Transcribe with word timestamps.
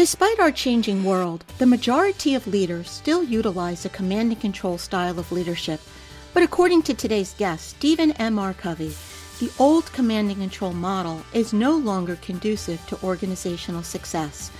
Despite 0.00 0.40
our 0.40 0.50
changing 0.50 1.04
world, 1.04 1.44
the 1.58 1.66
majority 1.66 2.34
of 2.34 2.46
leaders 2.46 2.88
still 2.88 3.22
utilize 3.22 3.84
a 3.84 3.90
command 3.90 4.32
and 4.32 4.40
control 4.40 4.78
style 4.78 5.18
of 5.18 5.30
leadership. 5.30 5.78
But 6.32 6.42
according 6.42 6.84
to 6.84 6.94
today's 6.94 7.34
guest, 7.34 7.68
Stephen 7.68 8.12
M. 8.12 8.38
R. 8.38 8.54
Covey, 8.54 8.94
the 9.40 9.52
old 9.58 9.92
command 9.92 10.30
and 10.30 10.40
control 10.40 10.72
model 10.72 11.22
is 11.34 11.52
no 11.52 11.76
longer 11.76 12.16
conducive 12.16 12.80
to 12.86 12.98
organizational 13.04 13.82
success. 13.82 14.50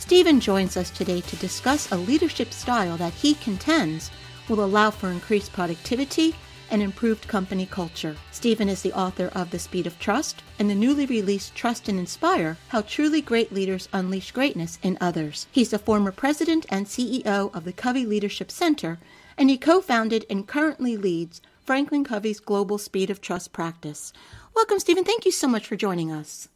Stephen 0.00 0.40
joins 0.40 0.76
us 0.76 0.90
today 0.90 1.20
to 1.20 1.36
discuss 1.36 1.92
a 1.92 1.96
leadership 1.96 2.52
style 2.52 2.96
that 2.96 3.14
he 3.14 3.34
contends 3.34 4.10
will 4.48 4.64
allow 4.64 4.90
for 4.90 5.10
increased 5.10 5.52
productivity 5.52 6.34
and 6.70 6.82
improved 6.82 7.28
company 7.28 7.66
culture. 7.66 8.16
Stephen 8.30 8.68
is 8.68 8.82
the 8.82 8.92
author 8.92 9.30
of 9.34 9.50
The 9.50 9.58
Speed 9.58 9.86
of 9.86 9.98
Trust 9.98 10.42
and 10.58 10.68
the 10.68 10.74
newly 10.74 11.06
released 11.06 11.54
Trust 11.54 11.88
and 11.88 11.98
Inspire 11.98 12.56
How 12.68 12.82
Truly 12.82 13.20
Great 13.20 13.52
Leaders 13.52 13.88
Unleash 13.92 14.32
Greatness 14.32 14.78
in 14.82 14.98
Others. 15.00 15.46
He's 15.50 15.70
the 15.70 15.78
former 15.78 16.12
president 16.12 16.66
and 16.68 16.86
CEO 16.86 17.54
of 17.54 17.64
the 17.64 17.72
Covey 17.72 18.06
Leadership 18.06 18.50
Center, 18.50 18.98
and 19.36 19.50
he 19.50 19.58
co 19.58 19.80
founded 19.80 20.26
and 20.28 20.46
currently 20.46 20.96
leads 20.96 21.40
Franklin 21.60 22.04
Covey's 22.04 22.40
Global 22.40 22.78
Speed 22.78 23.10
of 23.10 23.20
Trust 23.20 23.52
practice. 23.52 24.12
Welcome, 24.54 24.78
Stephen. 24.78 25.04
Thank 25.04 25.24
you 25.24 25.32
so 25.32 25.48
much 25.48 25.66
for 25.66 25.76
joining 25.76 26.10
us. 26.10 26.48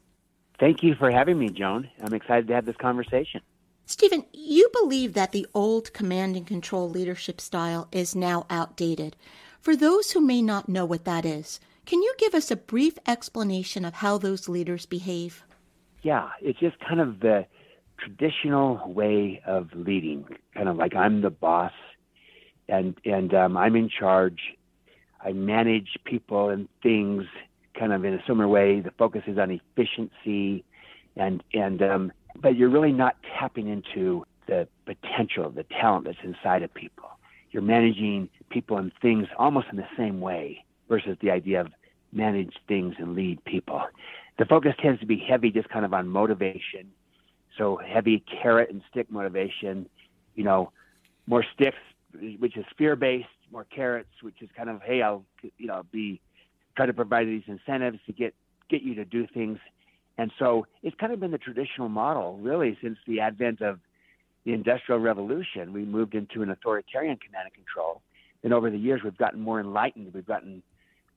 Thank 0.59 0.83
you 0.83 0.95
for 0.95 1.11
having 1.11 1.39
me, 1.39 1.49
Joan. 1.49 1.89
I'm 2.03 2.15
excited 2.15 2.49
to 2.49 2.55
have 2.55 2.65
this 2.65 2.77
conversation. 2.77 3.41
Stephen, 3.85 4.25
you 4.33 4.71
believe 4.73 5.13
that 5.15 5.33
the 5.33 5.47
old 5.55 5.93
command 5.93 6.37
and 6.37 6.47
control 6.47 6.89
leadership 6.89 7.41
style 7.41 7.89
is 7.93 8.15
now 8.15 8.47
outdated. 8.49 9.17
For 9.63 9.77
those 9.77 10.11
who 10.11 10.21
may 10.21 10.43
not 10.43 10.69
know 10.69 10.85
what 10.85 11.05
that 11.05 11.25
is, 11.25 11.61
can 11.87 12.03
you 12.03 12.13
give 12.19 12.35
us 12.35 12.51
a 12.51 12.57
brief 12.57 12.99
explanation 13.07 13.85
of 13.85 13.95
how 13.95 14.19
those 14.19 14.49
leaders 14.49 14.87
behave? 14.87 15.45
Yeah, 16.03 16.31
it's 16.41 16.59
just 16.59 16.81
kind 16.81 17.01
of 17.01 17.21
the 17.21 17.47
traditional 17.97 18.93
way 18.93 19.41
of 19.47 19.69
leading, 19.73 20.25
kind 20.53 20.69
of 20.69 20.77
like 20.79 20.97
I'm 20.97 21.23
the 21.23 21.31
boss 21.31 21.71
and 22.69 22.97
and 23.05 23.33
um, 23.35 23.57
I'm 23.57 23.77
in 23.77 23.89
charge. 23.89 24.41
I 25.25 25.31
manage 25.33 25.97
people 26.05 26.49
and 26.49 26.69
things 26.83 27.23
kind 27.79 27.93
of 27.93 28.05
in 28.05 28.15
a 28.15 28.23
similar 28.27 28.49
way. 28.49 28.81
The 28.81 28.91
focus 28.91 29.23
is 29.29 29.39
on 29.39 29.53
efficiency, 29.53 30.65
and 31.15 31.41
and 31.55 31.81
um, 31.83 32.13
but 32.35 32.57
you're 32.57 32.69
really 32.69 32.91
not 32.91 33.15
tapping 33.39 33.69
into 33.69 34.27
the 34.49 34.67
potential, 34.87 35.51
the 35.51 35.63
talent 35.63 36.07
that's 36.07 36.19
inside 36.25 36.65
of 36.65 36.75
people 36.75 37.11
you're 37.53 37.63
managing 37.63 38.29
people 38.53 38.79
and 38.79 38.93
things 39.01 39.27
almost 39.39 39.69
in 39.71 39.77
the 39.77 39.89
same 39.97 40.21
way 40.21 40.65
versus 40.89 41.17
the 41.21 41.31
idea 41.31 41.61
of 41.61 41.69
manage 42.13 42.55
things 42.69 42.95
and 42.99 43.15
lead 43.15 43.43
people. 43.45 43.83
The 44.39 44.45
focus 44.45 44.75
tends 44.81 45.01
to 45.01 45.07
be 45.07 45.17
heavy 45.17 45.51
just 45.51 45.69
kind 45.69 45.85
of 45.85 45.95
on 45.95 46.09
motivation. 46.09 46.91
So 47.59 47.77
heavy 47.77 48.25
carrot 48.43 48.71
and 48.71 48.83
stick 48.91 49.11
motivation, 49.11 49.89
you 50.35 50.45
know, 50.45 50.73
more 51.27 51.45
sticks, 51.55 51.79
which 52.39 52.57
is 52.57 52.65
fear 52.77 52.97
based, 52.97 53.29
more 53.51 53.65
carrots, 53.65 54.11
which 54.23 54.41
is 54.41 54.49
kind 54.57 54.71
of, 54.71 54.81
hey, 54.83 55.03
I'll, 55.03 55.25
you 55.59 55.67
know, 55.67 55.83
be, 55.91 56.21
try 56.77 56.87
to 56.87 56.93
provide 56.93 57.27
these 57.27 57.43
incentives 57.47 57.99
to 58.07 58.13
get, 58.13 58.35
get 58.71 58.83
you 58.83 58.95
to 58.95 59.05
do 59.05 59.27
things. 59.33 59.59
And 60.19 60.31
so 60.39 60.67
it's 60.83 60.97
kind 60.97 61.13
of 61.13 61.21
been 61.21 61.31
the 61.31 61.39
traditional 61.39 61.89
model 61.89 62.39
really 62.39 62.79
since 62.83 62.99
the 63.07 63.21
advent 63.21 63.61
of 63.61 63.81
the 64.45 64.53
Industrial 64.53 65.01
Revolution, 65.01 65.73
we 65.73 65.85
moved 65.85 66.15
into 66.15 66.43
an 66.43 66.51
authoritarian 66.51 67.17
command 67.17 67.45
and 67.45 67.55
control. 67.55 68.03
And 68.43 68.53
over 68.53 68.71
the 68.71 68.79
years, 68.79 69.03
we've 69.03 69.17
gotten 69.17 69.41
more 69.41 69.61
enlightened. 69.61 70.13
We've 70.13 70.27
gotten, 70.27 70.63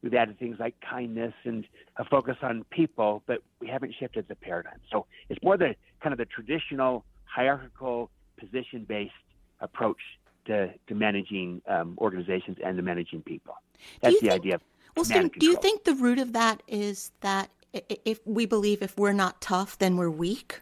we've 0.02 0.14
added 0.14 0.38
things 0.38 0.58
like 0.60 0.76
kindness 0.82 1.34
and 1.44 1.66
a 1.98 2.06
focus 2.06 2.38
on 2.42 2.66
people, 2.70 3.24
but 3.26 3.42
we 3.60 3.68
haven't 3.68 3.96
shifted 4.00 4.28
the 4.28 4.36
paradigm. 4.36 4.80
So 4.92 5.06
it's 5.30 5.42
more 5.44 5.58
the 5.58 5.76
kind 6.02 6.14
of 6.14 6.18
the 6.18 6.26
traditional 6.26 7.04
hierarchical 7.24 8.12
position-based 8.38 9.12
approach 9.60 10.02
to, 10.46 10.72
to 10.88 10.96
managing 10.96 11.62
um, 11.68 11.98
organizations 12.00 12.58
and 12.64 12.78
to 12.78 12.84
managing 12.84 13.22
people. 13.22 13.56
That's 14.02 14.16
the 14.20 14.30
think, 14.30 14.34
idea 14.34 14.56
of 14.56 14.62
well, 14.96 15.06
Steve, 15.06 15.32
do 15.38 15.46
you 15.46 15.58
think 15.58 15.84
the 15.84 15.94
root 15.94 16.20
of 16.20 16.34
that 16.34 16.64
is 16.68 17.12
that 17.22 17.50
if 17.74 18.26
we 18.26 18.46
believe 18.46 18.82
if 18.82 18.98
we're 18.98 19.12
not 19.14 19.42
tough, 19.42 19.78
then 19.78 19.98
we're 19.98 20.10
weak? 20.10 20.62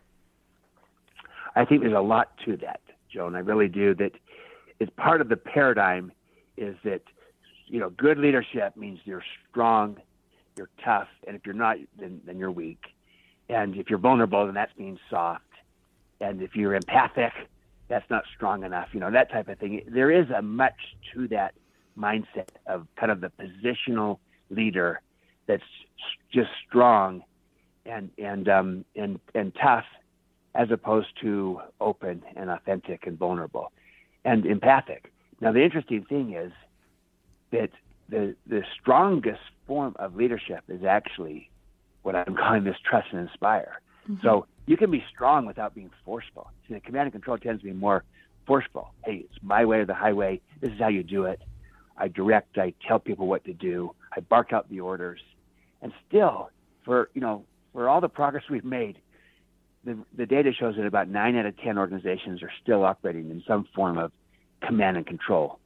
I 1.55 1.65
think 1.65 1.81
there's 1.81 1.93
a 1.93 1.99
lot 1.99 2.35
to 2.45 2.57
that, 2.57 2.81
Joan. 3.11 3.35
I 3.35 3.39
really 3.39 3.67
do. 3.67 3.93
That 3.93 4.13
it's 4.79 4.91
part 4.97 5.21
of 5.21 5.29
the 5.29 5.37
paradigm 5.37 6.11
is 6.57 6.75
that 6.83 7.01
you 7.67 7.79
know 7.79 7.89
good 7.89 8.17
leadership 8.17 8.75
means 8.75 8.99
you're 9.05 9.23
strong, 9.49 9.97
you're 10.57 10.69
tough, 10.83 11.07
and 11.27 11.35
if 11.35 11.45
you're 11.45 11.55
not, 11.55 11.77
then 11.99 12.21
then 12.25 12.37
you're 12.37 12.51
weak. 12.51 12.81
And 13.49 13.75
if 13.75 13.89
you're 13.89 13.99
vulnerable, 13.99 14.45
then 14.45 14.55
that 14.55 14.69
means 14.77 14.99
soft. 15.09 15.43
And 16.21 16.41
if 16.41 16.55
you're 16.55 16.75
empathic, 16.75 17.33
that's 17.89 18.09
not 18.09 18.23
strong 18.35 18.63
enough. 18.63 18.89
You 18.93 18.99
know 18.99 19.11
that 19.11 19.31
type 19.31 19.47
of 19.49 19.59
thing. 19.59 19.83
There 19.87 20.11
is 20.11 20.29
a 20.29 20.41
much 20.41 20.95
to 21.13 21.27
that 21.29 21.53
mindset 21.97 22.49
of 22.67 22.87
kind 22.95 23.11
of 23.11 23.21
the 23.21 23.31
positional 23.39 24.19
leader 24.49 25.01
that's 25.47 25.63
just 26.31 26.49
strong 26.67 27.23
and 27.85 28.09
and 28.17 28.47
um, 28.49 28.85
and 28.95 29.19
and 29.35 29.53
tough 29.61 29.85
as 30.55 30.69
opposed 30.71 31.09
to 31.21 31.59
open 31.81 32.21
and 32.35 32.49
authentic 32.49 33.07
and 33.07 33.17
vulnerable 33.17 33.71
and 34.25 34.45
empathic. 34.45 35.11
Now, 35.43 35.51
the 35.51 35.63
interesting 35.63 36.05
thing 36.05 36.33
is 36.33 36.51
that 37.51 37.69
the, 38.09 38.35
the 38.47 38.63
strongest 38.79 39.41
form 39.67 39.95
of 39.97 40.15
leadership 40.15 40.63
is 40.67 40.83
actually 40.83 41.49
what 42.01 42.15
I'm 42.15 42.35
calling 42.39 42.63
this 42.63 42.77
trust 42.83 43.07
and 43.11 43.27
inspire. 43.27 43.81
Mm-hmm. 44.09 44.25
So 44.25 44.45
you 44.65 44.77
can 44.77 44.91
be 44.91 45.03
strong 45.13 45.45
without 45.45 45.75
being 45.75 45.91
forceful. 46.05 46.49
See, 46.67 46.73
the 46.73 46.79
command 46.79 47.07
and 47.07 47.11
control 47.11 47.37
tends 47.37 47.61
to 47.61 47.65
be 47.65 47.73
more 47.73 48.03
forceful. 48.45 48.93
Hey, 49.03 49.25
it's 49.29 49.43
my 49.43 49.65
way 49.65 49.79
or 49.79 49.85
the 49.85 49.93
highway. 49.93 50.41
This 50.61 50.71
is 50.71 50.79
how 50.79 50.89
you 50.89 51.03
do 51.03 51.25
it. 51.25 51.41
I 51.97 52.07
direct. 52.07 52.57
I 52.57 52.73
tell 52.87 52.99
people 52.99 53.27
what 53.27 53.45
to 53.45 53.53
do. 53.53 53.93
I 54.15 54.21
bark 54.21 54.51
out 54.53 54.69
the 54.69 54.79
orders. 54.79 55.19
And 55.81 55.91
still, 56.07 56.49
for 56.85 57.09
you 57.13 57.21
know, 57.21 57.45
for 57.73 57.89
all 57.89 58.01
the 58.01 58.09
progress 58.09 58.43
we've 58.49 58.65
made, 58.65 58.97
the, 59.83 59.97
the 60.15 60.25
data 60.25 60.51
shows 60.57 60.75
that 60.77 60.85
about 60.85 61.09
nine 61.09 61.35
out 61.35 61.45
of 61.45 61.57
10 61.57 61.77
organizations 61.77 62.41
are 62.41 62.51
still 62.61 62.85
operating 62.85 63.29
in 63.29 63.43
some 63.45 63.67
form 63.75 63.97
of 63.97 64.11
command 64.65 64.97
and 64.97 65.05
control 65.05 65.59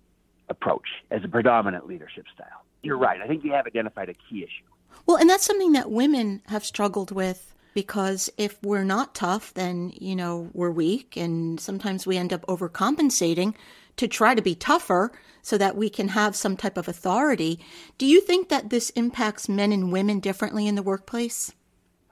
approach 0.50 0.88
as 1.12 1.24
a 1.24 1.28
predominant 1.28 1.88
leadership 1.88 2.26
style. 2.34 2.64
You're 2.82 2.98
right. 2.98 3.22
I 3.22 3.28
think 3.28 3.44
you 3.44 3.52
have 3.52 3.66
identified 3.68 4.10
a 4.10 4.14
key 4.14 4.44
issue. 4.44 4.64
Well, 5.06 5.18
and 5.18 5.30
that's 5.30 5.46
something 5.46 5.74
that 5.74 5.92
women 5.92 6.42
have 6.48 6.66
struggled 6.66 7.12
with 7.12 7.54
because 7.74 8.30
if 8.38 8.58
we're 8.64 8.84
not 8.84 9.14
tough, 9.14 9.54
then, 9.54 9.94
you 9.96 10.16
know, 10.16 10.50
we're 10.54 10.72
weak. 10.72 11.16
And 11.16 11.60
sometimes 11.60 12.08
we 12.08 12.18
end 12.18 12.34
up 12.34 12.46
overcompensating 12.48 13.54
to 13.98 14.08
try 14.08 14.34
to 14.36 14.42
be 14.42 14.56
tougher 14.56 15.12
so 15.42 15.58
that 15.58 15.78
we 15.78 15.90
can 15.90 16.10
have 16.10 16.36
some 16.36 16.58
type 16.58 16.78
of 16.78 16.88
authority. 16.88 17.60
Do 17.98 18.06
you 18.06 18.22
think 18.22 18.50
that 18.50 18.70
this 18.70 18.90
impacts 18.92 19.48
men 19.48 19.72
and 19.72 19.92
women 19.92 20.20
differently 20.20 20.68
in 20.68 20.76
the 20.76 20.84
workplace? 20.84 21.54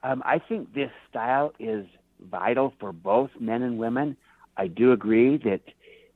Um, 0.03 0.21
I 0.25 0.39
think 0.39 0.73
this 0.73 0.91
style 1.09 1.51
is 1.59 1.85
vital 2.21 2.73
for 2.79 2.93
both 2.93 3.31
men 3.39 3.61
and 3.61 3.77
women. 3.77 4.17
I 4.57 4.67
do 4.67 4.91
agree 4.91 5.37
that 5.37 5.61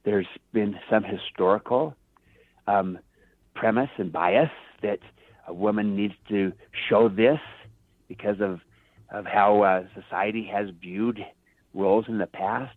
there's 0.04 0.28
been 0.54 0.75
some 0.90 1.04
historical 1.04 1.96
um, 2.68 3.00
premise 3.56 3.90
and 3.98 4.12
bias 4.12 4.51
that 4.81 5.00
a 5.48 5.54
woman 5.54 5.96
needs 5.96 6.13
to 6.30 6.54
show 6.90 7.10
this 7.10 7.40
because 8.07 8.40
of 8.40 8.60
of 9.12 9.25
how 9.25 9.63
uh, 9.63 9.84
society 10.00 10.48
has 10.54 10.69
viewed 10.80 11.19
roles 11.74 12.06
in 12.07 12.19
the 12.19 12.28
past. 12.28 12.75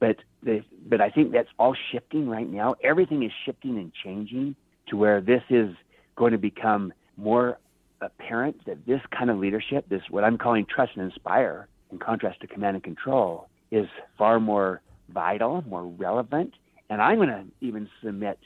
But 0.00 0.16
but 0.42 1.00
I 1.00 1.10
think 1.10 1.32
that's 1.32 1.48
all 1.58 1.76
shifting 1.92 2.28
right 2.28 2.48
now. 2.48 2.74
Everything 2.82 3.22
is 3.22 3.32
shifting 3.44 3.76
and 3.76 3.92
changing 3.92 4.56
to 4.88 4.96
where 4.96 5.20
this 5.20 5.42
is 5.50 5.74
going 6.16 6.32
to 6.32 6.38
become 6.38 6.92
more 7.16 7.58
apparent 8.00 8.64
that 8.66 8.86
this 8.86 9.00
kind 9.16 9.30
of 9.30 9.38
leadership, 9.38 9.88
this 9.88 10.02
what 10.08 10.24
I'm 10.24 10.38
calling 10.38 10.66
trust 10.66 10.92
and 10.96 11.04
inspire, 11.04 11.68
in 11.92 11.98
contrast 11.98 12.40
to 12.40 12.46
command 12.46 12.76
and 12.76 12.82
control, 12.84 13.48
is 13.70 13.86
far 14.16 14.40
more 14.40 14.80
vital, 15.12 15.62
more 15.68 15.84
relevant, 15.84 16.54
and 16.88 17.00
I'm 17.00 17.16
going 17.16 17.28
to 17.28 17.44
even 17.60 17.88
submit 18.02 18.38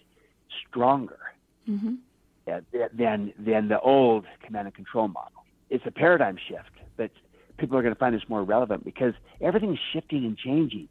stronger 0.69 1.19
mm-hmm. 1.69 1.95
than 2.97 3.33
than 3.39 3.69
the 3.69 3.81
old 3.81 4.27
command 4.45 4.67
and 4.67 4.75
control 4.75 5.09
model. 5.09 5.45
It's 5.71 5.85
a 5.87 5.91
paradigm 5.91 6.37
shift, 6.49 6.71
but 6.97 7.11
people 7.59 7.77
are 7.79 7.83
going 7.83 7.95
to 7.95 7.99
find 7.99 8.15
this 8.15 8.29
more 8.29 8.43
relevant 8.43 8.85
because 8.85 9.15
everything's 9.41 9.79
shifting 9.93 10.25
and 10.25 10.37
changing. 10.37 10.89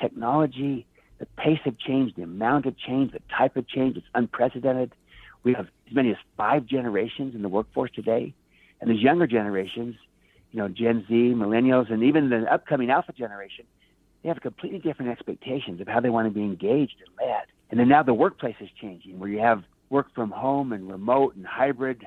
Technology, 0.00 0.86
the 1.18 1.26
pace 1.36 1.60
of 1.66 1.78
change, 1.78 2.14
the 2.14 2.22
amount 2.22 2.66
of 2.66 2.78
change, 2.78 3.12
the 3.12 3.20
type 3.36 3.56
of 3.56 3.68
change, 3.68 3.96
it's 3.96 4.06
unprecedented. 4.14 4.92
We 5.44 5.54
have 5.54 5.66
as 5.88 5.94
many 5.94 6.10
as 6.10 6.16
five 6.36 6.66
generations 6.66 7.34
in 7.34 7.42
the 7.42 7.48
workforce 7.48 7.90
today, 7.92 8.34
and 8.80 8.90
these 8.90 9.00
younger 9.00 9.26
generations, 9.26 9.96
you 10.52 10.58
know, 10.58 10.68
Gen 10.68 11.04
Z, 11.08 11.14
millennials, 11.36 11.92
and 11.92 12.02
even 12.02 12.30
the 12.30 12.52
upcoming 12.52 12.90
Alpha 12.90 13.12
generation, 13.12 13.64
they 14.22 14.28
have 14.28 14.40
completely 14.40 14.78
different 14.78 15.10
expectations 15.10 15.80
of 15.80 15.88
how 15.88 16.00
they 16.00 16.10
want 16.10 16.26
to 16.26 16.34
be 16.34 16.42
engaged 16.42 16.96
and 17.00 17.28
led. 17.28 17.44
And 17.70 17.80
then 17.80 17.88
now 17.88 18.02
the 18.02 18.14
workplace 18.14 18.56
is 18.60 18.68
changing, 18.80 19.18
where 19.18 19.28
you 19.28 19.40
have 19.40 19.64
work 19.90 20.14
from 20.14 20.30
home 20.30 20.72
and 20.72 20.90
remote 20.90 21.36
and 21.36 21.46
hybrid 21.46 22.06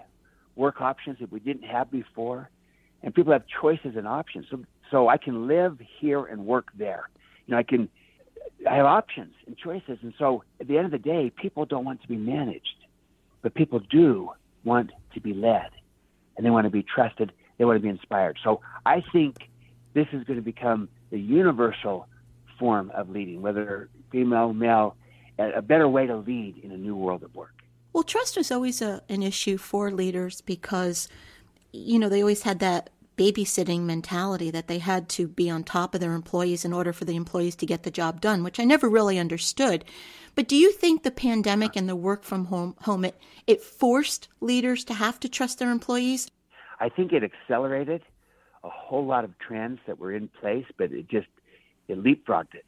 work 0.56 0.82
options 0.82 1.20
that 1.20 1.32
we 1.32 1.40
didn't 1.40 1.64
have 1.64 1.92
before, 1.92 2.50
and 3.04 3.14
people 3.14 3.34
have 3.34 3.44
choices 3.62 3.96
and 3.96 4.08
options. 4.08 4.46
So, 4.50 4.64
so 4.90 5.08
I 5.10 5.18
can 5.18 5.48
live 5.48 5.80
here 6.00 6.24
and 6.26 6.46
work 6.46 6.70
there. 6.78 7.10
You 7.48 7.54
know, 7.54 7.58
I 7.58 7.64
can. 7.64 7.90
I 8.70 8.76
have 8.76 8.86
options 8.86 9.34
and 9.48 9.58
choices, 9.58 9.98
and 10.02 10.14
so 10.20 10.44
at 10.62 10.68
the 10.68 10.78
end 10.78 10.86
of 10.86 10.92
the 10.92 11.00
day, 11.00 11.32
people 11.36 11.66
don't 11.66 11.84
want 11.84 12.02
to 12.04 12.08
be 12.08 12.16
managed 12.16 12.86
but 13.46 13.54
people 13.54 13.80
do 13.80 14.32
want 14.64 14.90
to 15.14 15.22
be 15.22 15.32
led 15.32 15.70
and 16.36 16.44
they 16.44 16.50
want 16.50 16.66
to 16.66 16.72
be 16.72 16.82
trusted. 16.82 17.32
They 17.60 17.66
want 17.66 17.78
to 17.78 17.80
be 17.80 17.90
inspired. 17.90 18.40
So 18.44 18.62
I 18.88 19.04
think 19.14 19.36
this 19.94 20.08
is 20.14 20.24
going 20.24 20.40
to 20.40 20.44
become 20.44 20.90
the 21.12 21.20
universal 21.20 22.08
form 22.60 22.92
of 22.96 23.10
leading, 23.10 23.42
whether 23.42 23.90
female, 24.12 24.54
male, 24.54 24.96
a 25.38 25.62
better 25.62 25.88
way 25.88 26.08
to 26.08 26.16
lead 26.16 26.58
in 26.64 26.72
a 26.72 26.78
new 26.78 26.96
world 26.96 27.24
of 27.24 27.34
work. 27.36 27.52
Well, 27.94 28.04
trust 28.04 28.38
is 28.38 28.52
always 28.52 28.82
a, 28.82 29.02
an 29.10 29.24
issue 29.24 29.58
for 29.58 29.92
leaders 29.92 30.42
because, 30.42 31.08
you 31.72 32.00
know, 32.00 32.10
they 32.10 32.22
always 32.22 32.44
had 32.44 32.60
that 32.60 32.90
babysitting 33.18 33.82
mentality 33.82 34.52
that 34.52 34.68
they 34.68 34.80
had 34.80 35.08
to 35.08 35.28
be 35.28 35.50
on 35.50 35.64
top 35.64 35.96
of 35.96 36.02
their 36.02 36.14
employees 36.14 36.66
in 36.66 36.74
order 36.74 36.92
for 36.92 37.06
the 37.06 37.16
employees 37.16 37.56
to 37.56 37.66
get 37.66 37.84
the 37.84 37.92
job 37.92 38.20
done, 38.20 38.44
which 38.44 38.60
I 38.60 38.66
never 38.66 38.90
really 38.90 39.18
understood. 39.18 39.86
But 40.36 40.48
do 40.50 40.58
you 40.58 40.72
think 40.74 41.04
the 41.04 41.12
pandemic 41.12 41.78
and 41.78 41.88
the 41.88 41.96
work 41.96 42.24
from 42.24 42.46
home, 42.46 42.76
home 42.82 43.06
it, 43.06 43.18
it 43.48 43.62
forced 43.62 44.28
leaders 44.42 44.84
to 44.86 44.94
have 44.94 45.20
to 45.22 45.30
trust 45.30 45.60
their 45.60 45.72
employees? 45.72 46.30
I 46.80 46.90
think 46.90 47.14
it 47.14 47.24
accelerated 47.24 48.02
a 48.66 48.70
whole 48.70 49.06
lot 49.06 49.24
of 49.24 49.38
trends 49.40 49.80
that 49.88 50.00
were 50.00 50.14
in 50.14 50.28
place, 50.42 50.66
but 50.78 50.92
it 50.92 51.08
just 51.08 51.28
it 51.88 52.02
leapfrogged 52.04 52.56
it 52.56 52.66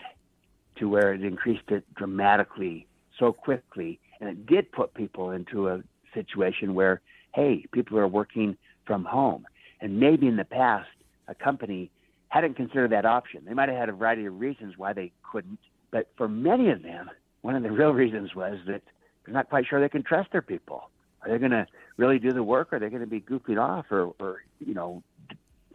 to 0.77 0.87
where 0.87 1.13
it 1.13 1.23
increased 1.23 1.69
it 1.69 1.83
dramatically 1.95 2.85
so 3.17 3.33
quickly, 3.33 3.99
and 4.19 4.29
it 4.29 4.45
did 4.45 4.71
put 4.71 4.93
people 4.93 5.31
into 5.31 5.67
a 5.69 5.81
situation 6.13 6.75
where 6.75 7.01
hey, 7.33 7.65
people 7.71 7.99
are 7.99 8.07
working 8.07 8.57
from 8.85 9.05
home 9.05 9.45
and 9.81 9.99
maybe 9.99 10.27
in 10.27 10.37
the 10.37 10.45
past, 10.45 10.89
a 11.27 11.35
company 11.35 11.91
hadn't 12.29 12.55
considered 12.55 12.91
that 12.91 13.05
option. 13.05 13.43
They 13.45 13.53
might 13.53 13.69
have 13.69 13.77
had 13.77 13.89
a 13.89 13.93
variety 13.93 14.25
of 14.25 14.39
reasons 14.39 14.73
why 14.77 14.93
they 14.93 15.11
couldn't, 15.29 15.59
but 15.91 16.09
for 16.17 16.27
many 16.27 16.69
of 16.69 16.83
them, 16.83 17.09
one 17.41 17.55
of 17.55 17.63
the 17.63 17.71
real 17.79 17.91
reasons 17.91 18.35
was 18.35 18.57
that 18.67 18.81
they're 19.25 19.33
not 19.33 19.49
quite 19.49 19.65
sure 19.67 19.79
they 19.79 19.89
can 19.89 20.03
trust 20.03 20.31
their 20.31 20.41
people. 20.41 20.89
Are 21.21 21.29
they 21.31 21.37
going 21.37 21.51
to 21.51 21.67
really 21.97 22.19
do 22.19 22.31
the 22.31 22.43
work? 22.43 22.71
Or 22.71 22.77
are 22.77 22.79
they 22.79 22.89
going 22.89 23.01
to 23.01 23.07
be 23.07 23.21
goofing 23.21 23.59
off, 23.59 23.85
or, 23.91 24.13
or 24.19 24.43
you 24.59 24.73
know, 24.73 25.03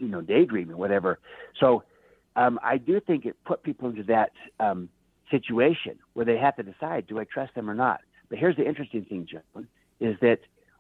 you 0.03 0.09
know, 0.09 0.21
daydreaming, 0.21 0.77
whatever? 0.77 1.19
So, 1.59 1.85
um, 2.35 2.59
I 2.63 2.79
do 2.79 2.99
think 3.01 3.25
it 3.27 3.37
put 3.45 3.63
people 3.63 3.89
into 3.91 4.03
that 4.05 4.33
um, 4.59 4.89
situation 5.31 5.99
where 6.15 6.25
they 6.25 6.37
have 6.37 6.57
to 6.57 6.63
decide: 6.63 7.07
do 7.07 7.19
I 7.19 7.25
trust 7.25 7.55
them 7.55 7.71
or 7.71 7.75
not? 7.75 8.01
But 8.29 8.39
here's 8.39 8.57
the 8.57 8.67
interesting 8.67 9.05
thing, 9.05 9.27
John, 9.31 9.69
is 10.01 10.17
that 10.21 10.39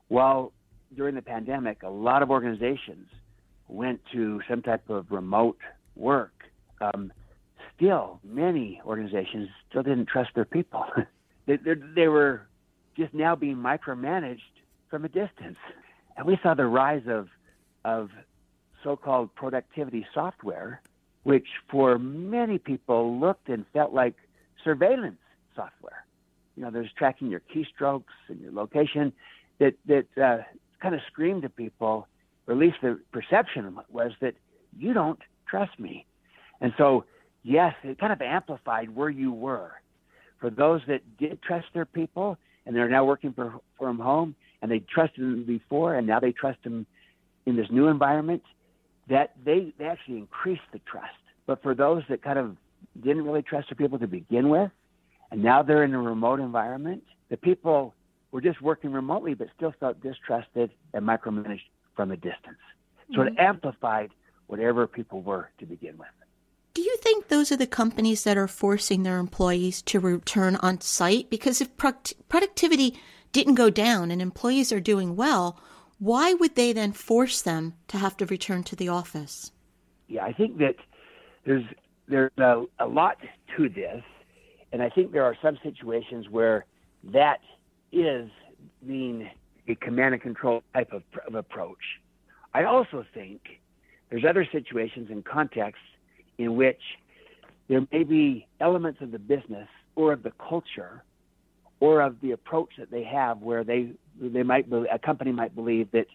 while 0.08 0.52
during 0.96 1.14
the 1.14 1.22
pandemic, 1.22 1.82
a 1.82 1.88
lot 1.88 2.22
of 2.22 2.30
organizations 2.30 3.08
went 3.68 4.00
to 4.12 4.40
some 4.48 4.62
type 4.62 4.88
of 4.90 5.06
remote 5.10 5.58
work. 5.96 6.32
Um, 6.80 7.12
still, 7.76 8.20
many 8.24 8.80
organizations 8.84 9.48
still 9.68 9.82
didn't 9.82 10.08
trust 10.08 10.30
their 10.34 10.44
people. 10.44 10.84
they, 11.46 11.58
they 11.94 12.08
were 12.08 12.46
just 12.96 13.14
now 13.14 13.34
being 13.34 13.56
micromanaged 13.56 14.40
from 14.90 15.04
a 15.04 15.08
distance. 15.08 15.56
And 16.16 16.26
we 16.26 16.38
saw 16.42 16.54
the 16.54 16.66
rise 16.66 17.04
of, 17.06 17.28
of 17.84 18.10
so 18.82 18.96
called 18.96 19.34
productivity 19.34 20.06
software, 20.14 20.80
which 21.22 21.46
for 21.70 21.98
many 21.98 22.58
people 22.58 23.18
looked 23.18 23.48
and 23.48 23.64
felt 23.72 23.92
like 23.92 24.14
surveillance 24.64 25.18
software. 25.54 26.04
You 26.56 26.64
know, 26.64 26.70
there's 26.70 26.90
tracking 26.96 27.30
your 27.30 27.42
keystrokes 27.54 28.04
and 28.28 28.40
your 28.40 28.52
location 28.52 29.12
that, 29.58 29.74
that 29.86 30.06
uh, 30.22 30.42
kind 30.80 30.94
of 30.94 31.00
screamed 31.10 31.42
to 31.42 31.48
people, 31.48 32.08
or 32.46 32.54
at 32.54 32.58
least 32.58 32.76
the 32.82 33.00
perception 33.12 33.78
was 33.90 34.12
that 34.20 34.34
you 34.78 34.92
don't 34.92 35.20
trust 35.48 35.78
me. 35.78 36.06
And 36.60 36.72
so, 36.76 37.04
yes, 37.42 37.74
it 37.82 37.98
kind 37.98 38.12
of 38.12 38.20
amplified 38.20 38.94
where 38.94 39.10
you 39.10 39.32
were. 39.32 39.72
For 40.40 40.50
those 40.50 40.80
that 40.88 41.00
did 41.18 41.40
trust 41.42 41.66
their 41.72 41.84
people 41.86 42.36
and 42.66 42.74
they're 42.74 42.88
now 42.88 43.04
working 43.04 43.32
for, 43.32 43.60
from 43.78 43.98
home 43.98 44.34
and 44.60 44.70
they 44.70 44.80
trusted 44.80 45.22
them 45.22 45.44
before 45.44 45.94
and 45.94 46.06
now 46.06 46.20
they 46.20 46.32
trust 46.32 46.62
them 46.64 46.86
in 47.46 47.56
this 47.56 47.66
new 47.70 47.88
environment, 47.88 48.42
that 49.08 49.32
they, 49.44 49.72
they 49.78 49.84
actually 49.84 50.18
increased 50.18 50.62
the 50.72 50.80
trust. 50.80 51.14
But 51.46 51.62
for 51.62 51.74
those 51.74 52.02
that 52.08 52.22
kind 52.22 52.38
of 52.38 52.56
didn't 53.00 53.24
really 53.24 53.42
trust 53.42 53.68
their 53.68 53.76
people 53.76 53.98
to 53.98 54.06
begin 54.06 54.48
with, 54.48 54.70
and 55.30 55.42
now 55.42 55.62
they're 55.62 55.84
in 55.84 55.94
a 55.94 56.00
remote 56.00 56.40
environment, 56.40 57.02
the 57.30 57.36
people 57.36 57.94
were 58.30 58.40
just 58.40 58.60
working 58.60 58.92
remotely 58.92 59.34
but 59.34 59.48
still 59.56 59.74
felt 59.78 60.00
distrusted 60.02 60.70
and 60.94 61.06
micromanaged 61.06 61.62
from 61.94 62.10
a 62.10 62.16
distance. 62.16 62.58
So 63.12 63.20
mm-hmm. 63.20 63.28
it 63.28 63.40
amplified 63.40 64.10
whatever 64.46 64.86
people 64.86 65.22
were 65.22 65.50
to 65.58 65.66
begin 65.66 65.96
with. 65.98 66.08
Do 66.74 66.82
you 66.82 66.96
think 66.98 67.28
those 67.28 67.52
are 67.52 67.56
the 67.56 67.66
companies 67.66 68.24
that 68.24 68.38
are 68.38 68.48
forcing 68.48 69.02
their 69.02 69.18
employees 69.18 69.82
to 69.82 70.00
return 70.00 70.56
on 70.56 70.80
site? 70.80 71.28
Because 71.28 71.60
if 71.60 71.68
productivity 71.76 72.98
didn't 73.32 73.56
go 73.56 73.68
down 73.68 74.10
and 74.10 74.22
employees 74.22 74.72
are 74.72 74.80
doing 74.80 75.14
well, 75.14 75.60
why 76.02 76.34
would 76.34 76.56
they 76.56 76.72
then 76.72 76.90
force 76.90 77.40
them 77.42 77.74
to 77.86 77.96
have 77.96 78.16
to 78.16 78.26
return 78.26 78.64
to 78.64 78.74
the 78.74 78.88
office? 78.88 79.52
Yeah, 80.08 80.24
I 80.24 80.32
think 80.32 80.58
that 80.58 80.74
there's 81.46 81.62
there's 82.08 82.32
a, 82.38 82.64
a 82.80 82.86
lot 82.86 83.18
to 83.56 83.68
this, 83.68 84.02
and 84.72 84.82
I 84.82 84.90
think 84.90 85.12
there 85.12 85.22
are 85.22 85.36
some 85.40 85.58
situations 85.62 86.28
where 86.28 86.66
that 87.04 87.38
is 87.92 88.28
being 88.84 89.30
a 89.68 89.76
command 89.76 90.14
and 90.14 90.20
control 90.20 90.64
type 90.74 90.92
of, 90.92 91.04
of 91.24 91.36
approach. 91.36 92.00
I 92.52 92.64
also 92.64 93.06
think 93.14 93.60
there's 94.10 94.24
other 94.28 94.46
situations 94.50 95.06
and 95.08 95.24
contexts 95.24 95.84
in 96.36 96.56
which 96.56 96.80
there 97.68 97.86
may 97.92 98.02
be 98.02 98.48
elements 98.60 99.00
of 99.02 99.12
the 99.12 99.20
business 99.20 99.68
or 99.94 100.12
of 100.12 100.24
the 100.24 100.32
culture 100.32 101.04
or 101.78 102.00
of 102.00 102.20
the 102.20 102.32
approach 102.32 102.70
that 102.78 102.90
they 102.90 103.04
have 103.04 103.38
where 103.38 103.62
they 103.62 103.92
they 104.20 104.42
might 104.42 104.66
a 104.90 104.98
company 104.98 105.32
might 105.32 105.54
believe 105.54 105.90
that 105.92 106.06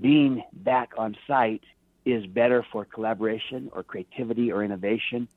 being 0.00 0.42
back 0.52 0.92
on 0.96 1.16
site 1.26 1.62
is 2.04 2.26
better 2.26 2.64
for 2.72 2.84
collaboration 2.84 3.70
or 3.72 3.82
creativity 3.82 4.50
or 4.50 4.64
innovation, 4.64 5.28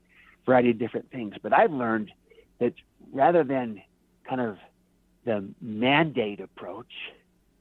variety 0.44 0.70
of 0.70 0.78
different 0.78 1.10
things. 1.10 1.34
But 1.42 1.52
I've 1.52 1.72
learned 1.72 2.10
that 2.58 2.74
rather 3.12 3.44
than 3.44 3.82
kind 4.28 4.40
of 4.40 4.58
the 5.24 5.44
mandate 5.60 6.40
approach, 6.40 6.92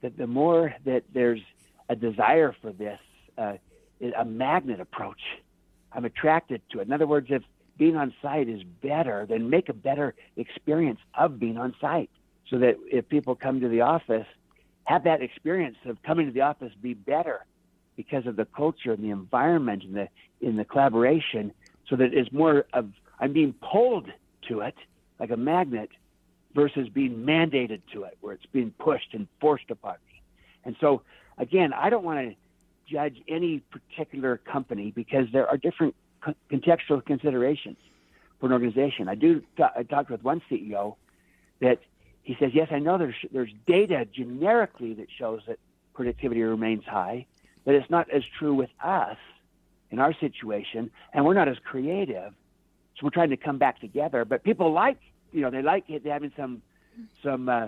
that 0.01 0.17
the 0.17 0.27
more 0.27 0.73
that 0.85 1.03
there's 1.13 1.41
a 1.89 1.95
desire 1.95 2.55
for 2.61 2.71
this, 2.71 2.99
uh, 3.37 3.53
a 4.17 4.25
magnet 4.25 4.79
approach, 4.79 5.21
I'm 5.91 6.05
attracted 6.05 6.61
to 6.71 6.79
it. 6.79 6.87
In 6.87 6.93
other 6.93 7.07
words, 7.07 7.27
if 7.29 7.43
being 7.77 7.95
on 7.95 8.13
site 8.21 8.47
is 8.47 8.63
better, 8.63 9.25
then 9.27 9.49
make 9.49 9.69
a 9.69 9.73
better 9.73 10.13
experience 10.37 10.99
of 11.13 11.39
being 11.39 11.57
on 11.57 11.75
site 11.81 12.09
so 12.49 12.59
that 12.59 12.75
if 12.91 13.07
people 13.09 13.35
come 13.35 13.59
to 13.61 13.67
the 13.67 13.81
office, 13.81 14.27
have 14.85 15.03
that 15.03 15.21
experience 15.21 15.77
of 15.85 16.01
coming 16.03 16.27
to 16.27 16.31
the 16.31 16.41
office 16.41 16.71
be 16.81 16.93
better 16.93 17.45
because 17.95 18.25
of 18.27 18.35
the 18.35 18.45
culture 18.45 18.91
and 18.91 19.03
the 19.03 19.09
environment 19.09 19.83
and 19.83 19.95
the 19.95 20.07
in 20.41 20.57
the 20.57 20.65
collaboration 20.65 21.51
so 21.89 21.95
that 21.95 22.13
it's 22.13 22.31
more 22.31 22.65
of 22.73 22.89
I'm 23.19 23.33
being 23.33 23.53
pulled 23.53 24.09
to 24.49 24.61
it 24.61 24.75
like 25.19 25.31
a 25.31 25.37
magnet 25.37 25.89
versus 26.53 26.87
being 26.89 27.17
mandated 27.17 27.81
to 27.93 28.03
it, 28.03 28.17
where 28.21 28.33
it's 28.33 28.45
being 28.51 28.71
pushed 28.79 29.13
and 29.13 29.27
forced 29.39 29.69
upon 29.69 29.95
me. 30.07 30.21
And 30.63 30.75
so, 30.79 31.01
again, 31.37 31.73
I 31.73 31.89
don't 31.89 32.03
want 32.03 32.29
to 32.29 32.35
judge 32.91 33.17
any 33.27 33.59
particular 33.59 34.37
company 34.37 34.91
because 34.91 35.27
there 35.33 35.47
are 35.47 35.57
different 35.57 35.95
co- 36.21 36.35
contextual 36.51 37.05
considerations 37.05 37.77
for 38.39 38.47
an 38.47 38.53
organization. 38.53 39.09
I 39.09 39.15
do. 39.15 39.41
I 39.75 39.83
talked 39.83 40.09
with 40.09 40.23
one 40.23 40.41
CEO 40.49 40.95
that 41.61 41.79
he 42.25 42.35
says, 42.39 42.51
"Yes, 42.53 42.69
I 42.71 42.79
know 42.79 42.97
there's 42.97 43.15
there's 43.31 43.51
data 43.67 44.05
generically 44.11 44.95
that 44.95 45.07
shows 45.15 45.41
that 45.47 45.59
productivity 45.93 46.41
remains 46.41 46.83
high, 46.83 47.27
but 47.63 47.75
it's 47.75 47.89
not 47.89 48.09
as 48.09 48.23
true 48.37 48.53
with 48.53 48.71
us 48.83 49.17
in 49.91 49.99
our 49.99 50.13
situation, 50.13 50.89
and 51.13 51.23
we're 51.23 51.35
not 51.35 51.47
as 51.47 51.57
creative. 51.59 52.33
So 52.95 53.03
we're 53.03 53.11
trying 53.11 53.29
to 53.29 53.37
come 53.37 53.59
back 53.59 53.79
together. 53.79 54.25
But 54.25 54.43
people 54.43 54.71
like, 54.71 54.97
you 55.31 55.41
know, 55.41 55.51
they 55.51 55.61
like 55.61 55.87
it, 55.87 56.03
having 56.03 56.31
some 56.35 56.63
some 57.21 57.47
uh, 57.47 57.67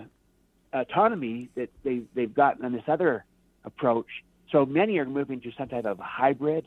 autonomy 0.74 1.50
that 1.54 1.70
they 1.84 2.02
they've 2.16 2.34
gotten 2.34 2.66
on 2.66 2.72
this 2.72 2.88
other 2.88 3.26
approach. 3.64 4.24
So 4.52 4.66
many 4.66 4.98
are 4.98 5.06
moving 5.06 5.40
to 5.42 5.52
some 5.52 5.68
type 5.68 5.86
of 5.86 6.00
hybrid 6.00 6.66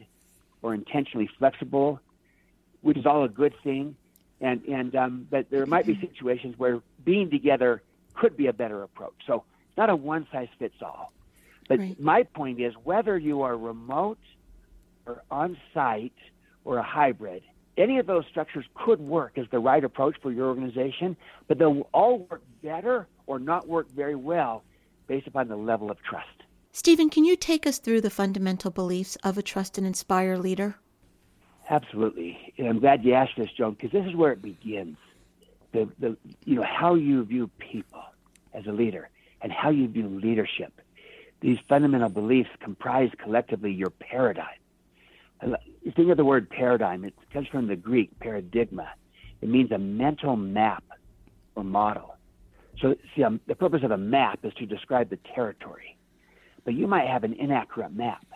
or 0.63 0.75
intentionally 0.75 1.29
flexible, 1.39 1.99
which 2.83 2.97
is 2.97 3.05
all 3.05 3.25
a 3.25 3.29
good 3.29 3.55
thing. 3.65 3.97
And 4.41 4.65
and 4.65 4.95
um, 4.97 5.27
but 5.31 5.51
there 5.51 5.67
might 5.67 5.87
be 5.87 5.99
situations 6.01 6.59
where 6.59 6.81
being 7.05 7.31
together 7.31 7.83
could 8.15 8.37
be 8.37 8.47
a 8.47 8.53
better 8.53 8.83
approach. 8.83 9.15
So 9.27 9.45
it's 9.69 9.77
not 9.77 9.91
a 9.91 9.97
one 9.97 10.27
size 10.33 10.49
fits 10.59 10.77
all. 10.83 11.13
But 11.69 11.79
right. 11.79 12.01
my 12.01 12.23
point 12.25 12.61
is 12.61 12.75
whether 12.83 13.17
you 13.17 13.43
are 13.43 13.57
remote 13.57 14.19
or 15.07 15.23
on 15.31 15.57
site 15.73 16.13
or 16.65 16.79
a 16.79 16.83
hybrid, 16.83 17.43
any 17.77 17.99
of 17.99 18.07
those 18.07 18.25
structures 18.27 18.65
could 18.75 19.01
work 19.01 19.39
as 19.39 19.47
the 19.51 19.59
right 19.59 19.83
approach 19.85 20.17
for 20.21 20.33
your 20.33 20.49
organization, 20.49 21.17
but 21.49 21.59
they'll 21.59 21.89
all 21.93 22.27
work 22.31 22.43
better 22.63 23.07
or 23.27 23.39
not 23.39 23.69
work 23.69 23.91
very 23.93 24.15
well 24.15 24.63
based 25.07 25.27
upon 25.27 25.49
the 25.49 25.57
level 25.57 25.91
of 25.91 26.03
trust. 26.03 26.27
Stephen, 26.73 27.11
can 27.11 27.25
you 27.25 27.37
take 27.37 27.67
us 27.67 27.79
through 27.79 28.01
the 28.01 28.11
fundamental 28.11 28.71
beliefs 28.71 29.17
of 29.25 29.37
a 29.37 29.43
trust 29.43 29.79
and 29.79 29.87
inspire 29.87 30.37
leader? 30.37 30.77
Absolutely. 31.71 32.53
And 32.59 32.69
I'm 32.69 32.81
glad 32.81 33.05
you 33.05 33.15
asked 33.15 33.37
this, 33.37 33.51
Joan, 33.57 33.75
because 33.75 33.93
this 33.93 34.05
is 34.07 34.17
where 34.17 34.33
it 34.33 34.43
begins. 34.43 34.99
The, 35.73 35.89
the, 36.01 36.17
you 36.45 36.57
know, 36.57 36.65
how 36.65 36.97
you 36.97 37.25
view 37.25 37.49
people 37.59 38.03
as 38.53 38.67
a 38.67 38.73
leader 38.73 39.09
and 39.41 39.53
how 39.53 39.71
you 39.71 39.87
view 39.87 40.09
leadership. 40.09 40.73
These 41.41 41.59
fundamental 41.69 42.09
beliefs 42.09 42.51
comprise 42.61 43.11
collectively 43.23 43.73
your 43.73 43.91
paradigm. 43.91 44.49
You 45.43 45.93
think 45.93 46.11
of 46.11 46.17
the 46.17 46.25
word 46.25 46.51
paradigm, 46.51 47.05
it 47.05 47.15
comes 47.33 47.47
from 47.47 47.69
the 47.69 47.77
Greek 47.77 48.19
paradigma. 48.19 48.91
It 49.41 49.49
means 49.49 49.71
a 49.71 49.79
mental 49.79 50.37
map 50.37 50.85
or 51.55 51.65
model. 51.65 52.17
So, 52.81 52.97
see, 53.15 53.23
um, 53.23 53.41
the 53.47 53.55
purpose 53.55 53.83
of 53.85 53.93
a 53.93 53.97
map 53.97 54.41
is 54.43 54.53
to 54.55 54.67
describe 54.67 55.09
the 55.09 55.19
territory. 55.35 55.97
But 56.65 56.75
you 56.75 56.87
might 56.87 57.09
have 57.09 57.25
an 57.25 57.35
inaccurate 57.35 57.93
map 57.95 58.27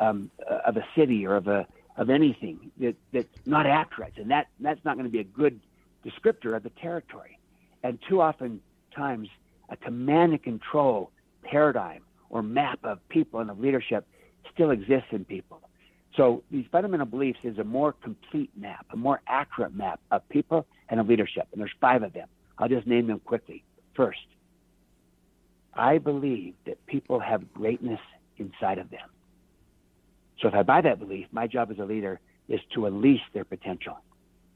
um, 0.00 0.30
of 0.66 0.76
a 0.76 0.84
city 0.94 1.26
or 1.26 1.36
of 1.36 1.46
a 1.46 1.66
of 1.96 2.10
anything 2.10 2.70
that, 2.78 2.94
that's 3.12 3.28
not 3.46 3.66
accurate, 3.66 4.14
and 4.16 4.30
that 4.30 4.48
that's 4.60 4.84
not 4.84 4.96
going 4.96 5.06
to 5.06 5.12
be 5.12 5.20
a 5.20 5.24
good 5.24 5.60
descriptor 6.04 6.54
of 6.56 6.62
the 6.62 6.70
territory. 6.70 7.38
And 7.82 7.98
too 8.08 8.20
often 8.20 8.60
times, 8.94 9.28
a 9.68 9.76
command 9.76 10.32
and 10.32 10.42
control 10.42 11.10
paradigm 11.42 12.02
or 12.30 12.42
map 12.42 12.80
of 12.84 13.06
people 13.08 13.40
and 13.40 13.50
of 13.50 13.58
leadership 13.58 14.06
still 14.52 14.70
exists 14.70 15.08
in 15.10 15.24
people. 15.24 15.60
So 16.16 16.42
these 16.50 16.64
fundamental 16.72 17.06
beliefs 17.06 17.40
is 17.42 17.58
a 17.58 17.64
more 17.64 17.92
complete 17.92 18.50
map, 18.56 18.86
a 18.90 18.96
more 18.96 19.20
accurate 19.26 19.74
map 19.74 20.00
of 20.10 20.26
people 20.28 20.66
and 20.88 20.98
of 20.98 21.08
leadership. 21.08 21.46
And 21.52 21.60
there's 21.60 21.74
five 21.80 22.02
of 22.02 22.12
them. 22.12 22.28
I'll 22.58 22.68
just 22.68 22.86
name 22.86 23.06
them 23.06 23.20
quickly. 23.20 23.64
First, 23.94 24.26
I 25.74 25.98
believe 25.98 26.54
that 26.66 26.84
people 26.86 27.20
have 27.20 27.52
greatness 27.52 28.00
inside 28.38 28.78
of 28.78 28.90
them. 28.90 29.08
So 30.40 30.48
if 30.48 30.54
I 30.54 30.62
buy 30.62 30.80
that 30.82 30.98
belief, 30.98 31.26
my 31.32 31.46
job 31.46 31.70
as 31.70 31.78
a 31.78 31.84
leader 31.84 32.20
is 32.48 32.60
to 32.74 32.86
unleash 32.86 33.22
their 33.32 33.44
potential, 33.44 33.98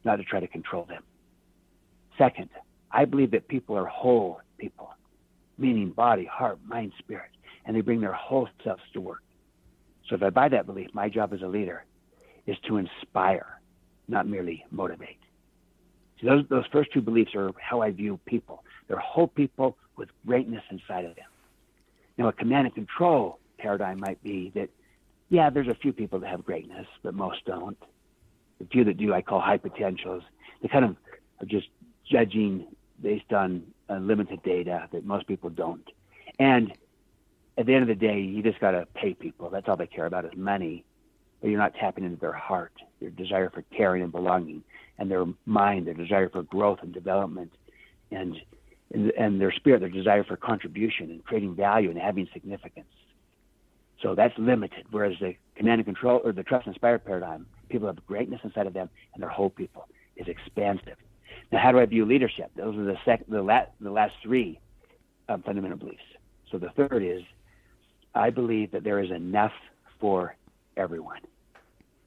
not 0.03 0.17
to 0.17 0.23
try 0.23 0.39
to 0.39 0.47
control 0.47 0.85
them. 0.85 1.03
Second, 2.17 2.49
I 2.91 3.05
believe 3.05 3.31
that 3.31 3.47
people 3.47 3.77
are 3.77 3.85
whole 3.85 4.41
people, 4.57 4.89
meaning 5.57 5.89
body, 5.89 6.25
heart, 6.25 6.59
mind, 6.65 6.93
spirit, 6.99 7.31
and 7.65 7.75
they 7.75 7.81
bring 7.81 8.01
their 8.01 8.13
whole 8.13 8.47
selves 8.63 8.83
to 8.93 9.01
work. 9.01 9.23
So 10.07 10.15
if 10.15 10.23
I 10.23 10.29
buy 10.29 10.49
that 10.49 10.65
belief, 10.65 10.89
my 10.93 11.09
job 11.09 11.33
as 11.33 11.41
a 11.41 11.47
leader 11.47 11.85
is 12.45 12.57
to 12.67 12.77
inspire, 12.77 13.59
not 14.07 14.27
merely 14.27 14.65
motivate. 14.71 15.19
See, 16.19 16.27
those, 16.27 16.45
those 16.49 16.65
first 16.71 16.91
two 16.93 17.01
beliefs 17.01 17.31
are 17.35 17.51
how 17.59 17.81
I 17.81 17.91
view 17.91 18.19
people. 18.25 18.63
They're 18.87 18.97
whole 18.97 19.27
people 19.27 19.77
with 19.95 20.09
greatness 20.25 20.63
inside 20.69 21.05
of 21.05 21.15
them. 21.15 21.25
Now, 22.17 22.27
a 22.27 22.33
command 22.33 22.67
and 22.67 22.75
control 22.75 23.39
paradigm 23.57 23.99
might 23.99 24.21
be 24.23 24.51
that, 24.55 24.69
yeah, 25.31 25.49
there's 25.49 25.69
a 25.69 25.75
few 25.75 25.93
people 25.93 26.19
that 26.19 26.29
have 26.29 26.43
greatness, 26.45 26.85
but 27.03 27.15
most 27.15 27.45
don't. 27.45 27.77
The 28.59 28.65
few 28.65 28.83
that 28.83 28.97
do, 28.97 29.13
I 29.13 29.21
call 29.21 29.39
high 29.39 29.57
potentials. 29.57 30.23
They 30.61 30.67
kind 30.67 30.83
of 30.83 30.97
are 31.39 31.45
just 31.45 31.69
judging 32.05 32.67
based 33.01 33.31
on 33.31 33.63
uh, 33.89 33.95
limited 33.95 34.43
data 34.43 34.89
that 34.91 35.05
most 35.05 35.27
people 35.27 35.49
don't. 35.49 35.87
And 36.37 36.73
at 37.57 37.65
the 37.65 37.73
end 37.73 37.83
of 37.83 37.87
the 37.87 37.95
day, 37.95 38.19
you 38.19 38.43
just 38.43 38.59
got 38.59 38.71
to 38.71 38.85
pay 38.93 39.13
people. 39.13 39.49
That's 39.49 39.69
all 39.69 39.77
they 39.77 39.87
care 39.87 40.05
about 40.05 40.25
is 40.25 40.31
money. 40.35 40.83
But 41.39 41.49
you're 41.49 41.59
not 41.59 41.75
tapping 41.75 42.03
into 42.03 42.17
their 42.17 42.33
heart, 42.33 42.73
their 42.99 43.09
desire 43.09 43.49
for 43.49 43.63
caring 43.75 44.03
and 44.03 44.11
belonging, 44.11 44.63
and 44.99 45.09
their 45.09 45.25
mind, 45.45 45.87
their 45.87 45.93
desire 45.93 46.27
for 46.27 46.43
growth 46.43 46.79
and 46.83 46.93
development, 46.93 47.53
and 48.11 48.35
and, 48.93 49.11
and 49.11 49.39
their 49.39 49.53
spirit, 49.53 49.79
their 49.79 49.89
desire 49.89 50.25
for 50.25 50.35
contribution 50.35 51.09
and 51.09 51.23
creating 51.23 51.55
value 51.55 51.89
and 51.89 51.97
having 51.97 52.27
significance. 52.33 52.89
So 54.01 54.15
that's 54.15 54.33
limited. 54.37 54.85
Whereas 54.91 55.13
the 55.19 55.35
command 55.55 55.79
and 55.79 55.85
control 55.85 56.21
or 56.23 56.31
the 56.31 56.43
trust 56.43 56.67
inspired 56.67 57.05
paradigm, 57.05 57.45
people 57.69 57.87
have 57.87 58.03
greatness 58.05 58.41
inside 58.43 58.67
of 58.67 58.73
them, 58.73 58.89
and 59.13 59.21
their 59.21 59.29
whole 59.29 59.49
people 59.49 59.87
is 60.15 60.27
expansive. 60.27 60.97
Now, 61.51 61.59
how 61.59 61.71
do 61.71 61.79
I 61.79 61.85
view 61.85 62.05
leadership? 62.05 62.51
Those 62.55 62.75
are 62.77 62.83
the 62.83 62.97
sec- 63.05 63.27
the, 63.27 63.41
la- 63.41 63.65
the 63.79 63.91
last 63.91 64.13
three 64.23 64.59
um, 65.29 65.43
fundamental 65.43 65.77
beliefs. 65.77 66.01
So 66.51 66.57
the 66.57 66.69
third 66.69 67.03
is 67.03 67.21
I 68.15 68.29
believe 68.29 68.71
that 68.71 68.83
there 68.83 68.99
is 68.99 69.11
enough 69.11 69.53
for 69.99 70.35
everyone. 70.77 71.19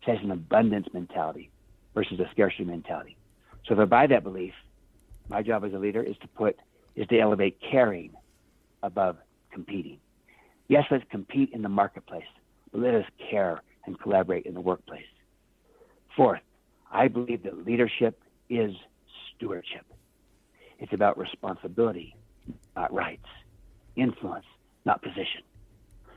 It 0.07 0.11
has 0.11 0.19
an 0.23 0.31
abundance 0.31 0.87
mentality 0.93 1.51
versus 1.95 2.19
a 2.21 2.29
scarcity 2.33 2.65
mentality. 2.65 3.17
So 3.67 3.75
if 3.75 3.81
I 3.81 3.85
buy 3.85 4.07
that 4.09 4.23
belief, 4.23 4.53
my 5.29 5.43
job 5.43 5.65
as 5.65 5.73
a 5.73 5.79
leader 5.79 6.03
is 6.03 6.17
to 6.21 6.29
put 6.29 6.57
is 6.97 7.07
to 7.09 7.19
elevate 7.19 7.59
caring 7.71 8.11
above 8.83 9.17
competing. 9.51 9.99
Yes, 10.69 10.85
let's 10.91 11.05
compete 11.11 11.51
in 11.53 11.63
the 11.63 11.69
marketplace, 11.69 12.25
but 12.73 12.81
let 12.81 12.95
us 12.95 13.05
care 13.31 13.63
and 13.87 13.99
collaborate 14.01 14.47
in 14.47 14.55
the 14.55 14.61
workplace. 14.61 15.05
Fourth, 16.17 16.41
I 16.91 17.09
believe 17.09 17.43
that 17.43 17.67
leadership 17.67 18.23
is 18.49 18.73
stewardship. 19.37 19.85
It's 20.79 20.93
about 20.93 21.19
responsibility, 21.19 22.17
not 22.77 22.93
rights, 22.93 23.27
influence, 23.97 24.47
not 24.85 25.03
position. 25.03 25.43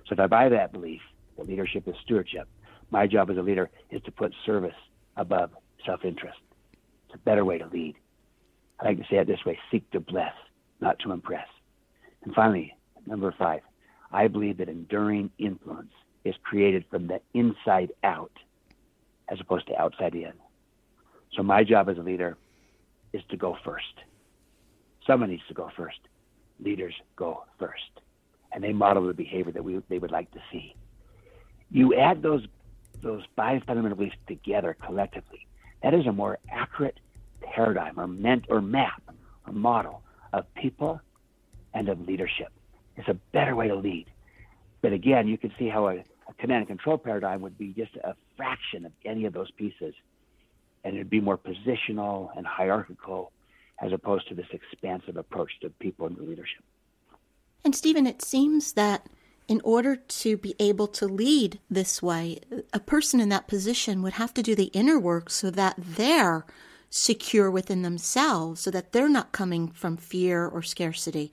So 0.08 0.14
if 0.14 0.20
I 0.20 0.28
buy 0.28 0.50
that 0.50 0.72
belief 0.72 1.02
that 1.38 1.48
leadership 1.48 1.88
is 1.88 1.96
stewardship, 2.04 2.48
my 2.90 3.06
job 3.08 3.30
as 3.30 3.38
a 3.38 3.42
leader 3.42 3.70
is 3.92 4.02
to 4.04 4.12
put 4.12 4.34
service 4.46 4.76
above 5.18 5.52
self 5.86 6.06
interest. 6.06 6.38
It's 7.06 7.16
a 7.16 7.18
better 7.20 7.44
way 7.44 7.58
to 7.58 7.68
lead. 7.68 7.96
I 8.80 8.86
like 8.86 8.98
to 8.98 9.04
say 9.10 9.18
it 9.18 9.28
this 9.28 9.44
way 9.46 9.58
seek 9.72 9.90
to 9.92 10.00
bless, 10.00 10.34
not 10.80 11.00
to 11.00 11.12
impress. 11.12 11.48
And 12.24 12.34
finally, 12.34 12.76
number 13.06 13.34
five, 13.38 13.62
I 14.12 14.28
believe 14.28 14.58
that 14.58 14.70
enduring 14.70 15.32
influence 15.38 15.92
is 16.24 16.36
created 16.44 16.86
from 16.90 17.08
the 17.08 17.22
inside 17.34 17.92
out 18.04 18.32
as 19.30 19.40
opposed 19.40 19.68
to 19.68 19.82
outside 19.82 20.16
in. 20.16 20.34
So 21.36 21.44
my 21.44 21.64
job 21.64 21.90
as 21.90 21.98
a 21.98 22.02
leader 22.02 22.38
is 23.14 23.22
to 23.30 23.38
go 23.38 23.58
first. 23.64 23.86
Someone 25.06 25.30
needs 25.30 25.44
to 25.48 25.54
go 25.54 25.70
first. 25.76 26.00
Leaders 26.60 26.94
go 27.16 27.44
first. 27.60 28.02
And 28.52 28.64
they 28.64 28.74
model 28.74 29.08
the 29.08 29.14
behavior 29.14 29.52
that 29.52 29.64
we, 29.64 29.82
they 29.90 30.00
would 30.00 30.12
like 30.12 30.32
to 30.32 30.40
see. 30.52 30.76
You 31.70 31.96
add 31.96 32.22
those, 32.22 32.46
those 33.02 33.24
five 33.36 33.64
fundamental 33.66 33.98
beliefs 33.98 34.16
together 34.28 34.76
collectively. 34.86 35.48
That 35.84 35.94
is 35.94 36.08
a 36.08 36.12
more 36.12 36.40
accurate 36.50 37.00
paradigm 37.42 38.00
or, 38.00 38.08
meant, 38.08 38.46
or 38.50 38.62
map 38.62 39.02
or 39.46 39.54
model 39.54 40.02
of 40.34 40.52
people 40.56 41.02
and 41.74 41.90
of 41.90 42.00
leadership. 42.08 42.52
It's 42.98 43.08
a 43.08 43.18
better 43.32 43.56
way 43.56 43.68
to 43.68 43.76
lead. 43.76 44.08
But 44.82 44.94
again, 44.94 45.28
you 45.28 45.38
can 45.38 45.54
see 45.58 45.70
how 45.70 45.88
a, 45.88 46.04
a 46.28 46.34
command 46.40 46.60
and 46.60 46.68
control 46.68 46.98
paradigm 46.98 47.42
would 47.42 47.58
be 47.58 47.74
just 47.74 47.96
a 47.98 48.16
fraction 48.36 48.86
of 48.86 48.92
any 49.06 49.26
of 49.26 49.34
those 49.34 49.52
pieces 49.52 49.94
and 50.84 50.96
it'd 50.96 51.10
be 51.10 51.20
more 51.20 51.38
positional 51.38 52.30
and 52.38 52.48
hierarchical 52.48 53.32
as 53.82 53.92
opposed 53.92 54.28
to 54.30 54.36
this 54.36 54.48
expansive 54.52 55.18
approach 55.18 55.52
to 55.62 55.70
people 55.70 56.08
and 56.08 56.18
leadership. 56.18 56.64
And 57.64 57.76
Stephen, 57.76 58.08
it 58.08 58.22
seems 58.22 58.74
that 58.74 59.08
in 59.48 59.62
order 59.64 59.96
to 59.96 60.38
be 60.38 60.56
able 60.60 60.88
to 60.88 61.06
lead 61.06 61.60
this 61.70 62.02
way, 62.02 62.40
a 62.74 62.80
person 62.80 63.20
in 63.20 63.30
that 63.30 63.48
position 63.48 64.02
would 64.02 64.14
have 64.14 64.34
to 64.36 64.44
do 64.44 64.56
the 64.56 64.66
inner 64.66 65.00
work 65.00 65.30
so 65.30 65.50
that 65.52 65.76
they're 65.78 66.46
secure 66.90 67.52
within 67.52 67.82
themselves, 67.82 68.62
so 68.62 68.72
that 68.72 68.92
they're 68.92 69.10
not 69.10 69.32
coming 69.32 69.70
from 69.70 69.98
fear 69.98 70.48
or 70.48 70.62
scarcity. 70.62 71.32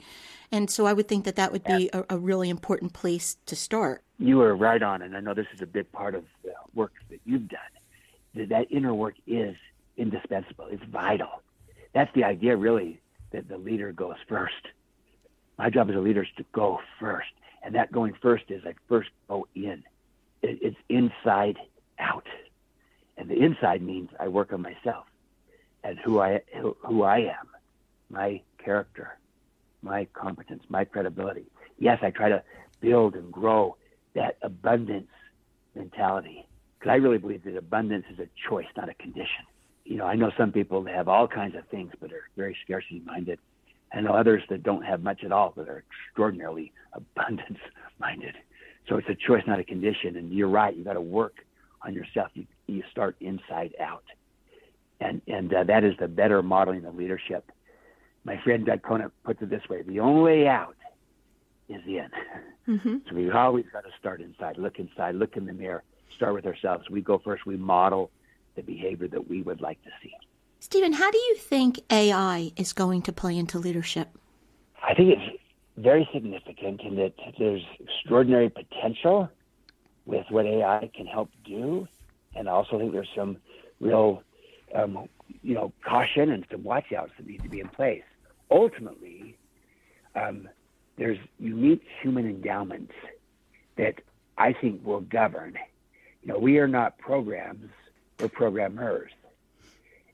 And 0.52 0.70
so 0.70 0.86
I 0.86 0.92
would 0.92 1.08
think 1.08 1.24
that 1.24 1.36
that 1.36 1.52
would 1.52 1.64
be 1.64 1.90
a, 1.92 2.04
a 2.10 2.18
really 2.18 2.48
important 2.48 2.92
place 2.92 3.36
to 3.46 3.56
start. 3.56 4.02
You 4.18 4.40
are 4.42 4.54
right 4.54 4.82
on, 4.82 5.02
and 5.02 5.16
I 5.16 5.20
know 5.20 5.34
this 5.34 5.46
is 5.54 5.62
a 5.62 5.66
big 5.66 5.90
part 5.90 6.14
of 6.14 6.24
the 6.44 6.52
work 6.74 6.92
that 7.10 7.20
you've 7.24 7.48
done 7.48 7.60
that, 8.34 8.48
that 8.50 8.66
inner 8.70 8.94
work 8.94 9.14
is 9.26 9.56
indispensable. 9.96 10.66
It's 10.70 10.84
vital. 10.84 11.42
That's 11.92 12.12
the 12.14 12.24
idea, 12.24 12.56
really, 12.56 13.00
that 13.32 13.48
the 13.48 13.58
leader 13.58 13.92
goes 13.92 14.16
first. 14.28 14.68
My 15.58 15.70
job 15.70 15.90
as 15.90 15.96
a 15.96 16.00
leader 16.00 16.22
is 16.22 16.28
to 16.36 16.44
go 16.52 16.80
first 17.00 17.30
And 17.64 17.74
that 17.74 17.90
going 17.90 18.14
first 18.20 18.44
is 18.48 18.62
I 18.66 18.74
first 18.88 19.08
go 19.26 19.48
in. 19.54 19.82
It, 20.42 20.58
it's 20.60 20.76
inside 20.88 21.58
out. 21.98 22.26
And 23.16 23.28
the 23.30 23.42
inside 23.42 23.80
means 23.82 24.10
I 24.20 24.28
work 24.28 24.52
on 24.52 24.60
myself 24.60 25.06
and 25.84 25.98
who 25.98 26.18
I 26.20 26.40
who 26.60 27.02
I 27.02 27.18
am, 27.18 27.48
my 28.10 28.40
character, 28.58 29.18
my 29.82 30.06
competence, 30.14 30.64
my 30.68 30.84
credibility. 30.84 31.44
Yes, 31.78 31.98
I 32.02 32.10
try 32.10 32.30
to 32.30 32.42
build 32.80 33.14
and 33.14 33.30
grow 33.30 33.76
that 34.14 34.38
abundance 34.42 35.10
mentality 35.74 36.48
because 36.78 36.90
I 36.90 36.96
really 36.96 37.18
believe 37.18 37.44
that 37.44 37.56
abundance 37.56 38.06
is 38.10 38.18
a 38.18 38.28
choice, 38.48 38.66
not 38.76 38.88
a 38.88 38.94
condition. 38.94 39.44
You 39.84 39.98
know, 39.98 40.06
I 40.06 40.16
know 40.16 40.30
some 40.36 40.50
people 40.50 40.82
that 40.84 40.94
have 40.94 41.08
all 41.08 41.28
kinds 41.28 41.54
of 41.54 41.66
things 41.68 41.92
but 42.00 42.12
are 42.12 42.28
very 42.36 42.56
scarcity 42.64 43.02
minded. 43.04 43.38
I 43.92 44.00
know 44.00 44.12
others 44.12 44.42
that 44.48 44.62
don't 44.62 44.82
have 44.84 45.02
much 45.02 45.22
at 45.22 45.32
all 45.32 45.52
but 45.54 45.68
are 45.68 45.84
extraordinarily 46.08 46.72
abundance 46.92 47.58
minded. 48.00 48.34
So 48.88 48.96
it's 48.96 49.08
a 49.08 49.14
choice, 49.14 49.42
not 49.46 49.60
a 49.60 49.64
condition. 49.64 50.16
And 50.16 50.32
you're 50.32 50.48
right. 50.48 50.74
You 50.74 50.84
got 50.84 50.94
to 50.94 51.00
work 51.00 51.44
on 51.82 51.94
yourself. 51.94 52.30
You, 52.34 52.46
you 52.66 52.82
start 52.90 53.16
inside 53.20 53.74
out. 53.80 54.04
And, 55.00 55.20
and 55.26 55.52
uh, 55.52 55.64
that 55.64 55.84
is 55.84 55.94
the 55.98 56.08
better 56.08 56.42
modeling 56.42 56.84
of 56.84 56.94
leadership. 56.94 57.50
My 58.24 58.40
friend 58.42 58.64
Doug 58.64 58.82
Conant 58.82 59.12
puts 59.24 59.42
it 59.42 59.50
this 59.50 59.68
way 59.68 59.82
the 59.82 60.00
only 60.00 60.22
way 60.22 60.48
out 60.48 60.76
is 61.68 61.82
in. 61.86 62.08
Mm-hmm. 62.66 62.96
So 63.06 63.14
we 63.14 63.30
always 63.30 63.66
got 63.70 63.84
to 63.84 63.90
start 64.00 64.22
inside, 64.22 64.56
look 64.56 64.78
inside, 64.78 65.16
look 65.16 65.36
in 65.36 65.44
the 65.44 65.52
mirror, 65.52 65.82
start 66.16 66.32
with 66.32 66.46
ourselves. 66.46 66.88
We 66.88 67.02
go 67.02 67.18
first, 67.18 67.44
we 67.44 67.58
model 67.58 68.10
the 68.54 68.62
behavior 68.62 69.06
that 69.08 69.28
we 69.28 69.42
would 69.42 69.60
like 69.60 69.82
to 69.84 69.90
see. 70.02 70.14
Stephen, 70.60 70.94
how 70.94 71.10
do 71.10 71.18
you 71.18 71.36
think 71.36 71.80
AI 71.90 72.52
is 72.56 72.72
going 72.72 73.02
to 73.02 73.12
play 73.12 73.36
into 73.36 73.58
leadership? 73.58 74.08
I 74.82 74.94
think 74.94 75.10
it's 75.10 75.42
very 75.76 76.08
significant 76.12 76.80
in 76.80 76.96
that 76.96 77.12
there's 77.38 77.62
extraordinary 77.80 78.48
potential 78.48 79.28
with 80.06 80.24
what 80.30 80.46
AI 80.46 80.90
can 80.94 81.06
help 81.06 81.30
do, 81.44 81.86
and 82.34 82.48
I 82.48 82.52
also 82.52 82.78
think 82.78 82.92
there's 82.92 83.08
some 83.14 83.36
real, 83.80 84.22
um, 84.74 85.08
you 85.42 85.54
know, 85.54 85.72
caution 85.84 86.30
and 86.30 86.44
some 86.50 86.62
watchouts 86.62 87.10
that 87.16 87.26
need 87.26 87.42
to 87.42 87.48
be 87.48 87.60
in 87.60 87.68
place. 87.68 88.02
Ultimately, 88.50 89.36
um, 90.14 90.48
there's 90.96 91.18
unique 91.38 91.82
human 92.02 92.26
endowments 92.26 92.92
that 93.76 94.00
I 94.36 94.52
think 94.52 94.84
will 94.84 95.00
govern. 95.00 95.58
You 96.22 96.32
know, 96.32 96.38
we 96.38 96.58
are 96.58 96.68
not 96.68 96.98
programs, 96.98 97.70
we're 98.18 98.28
programmers. 98.28 99.10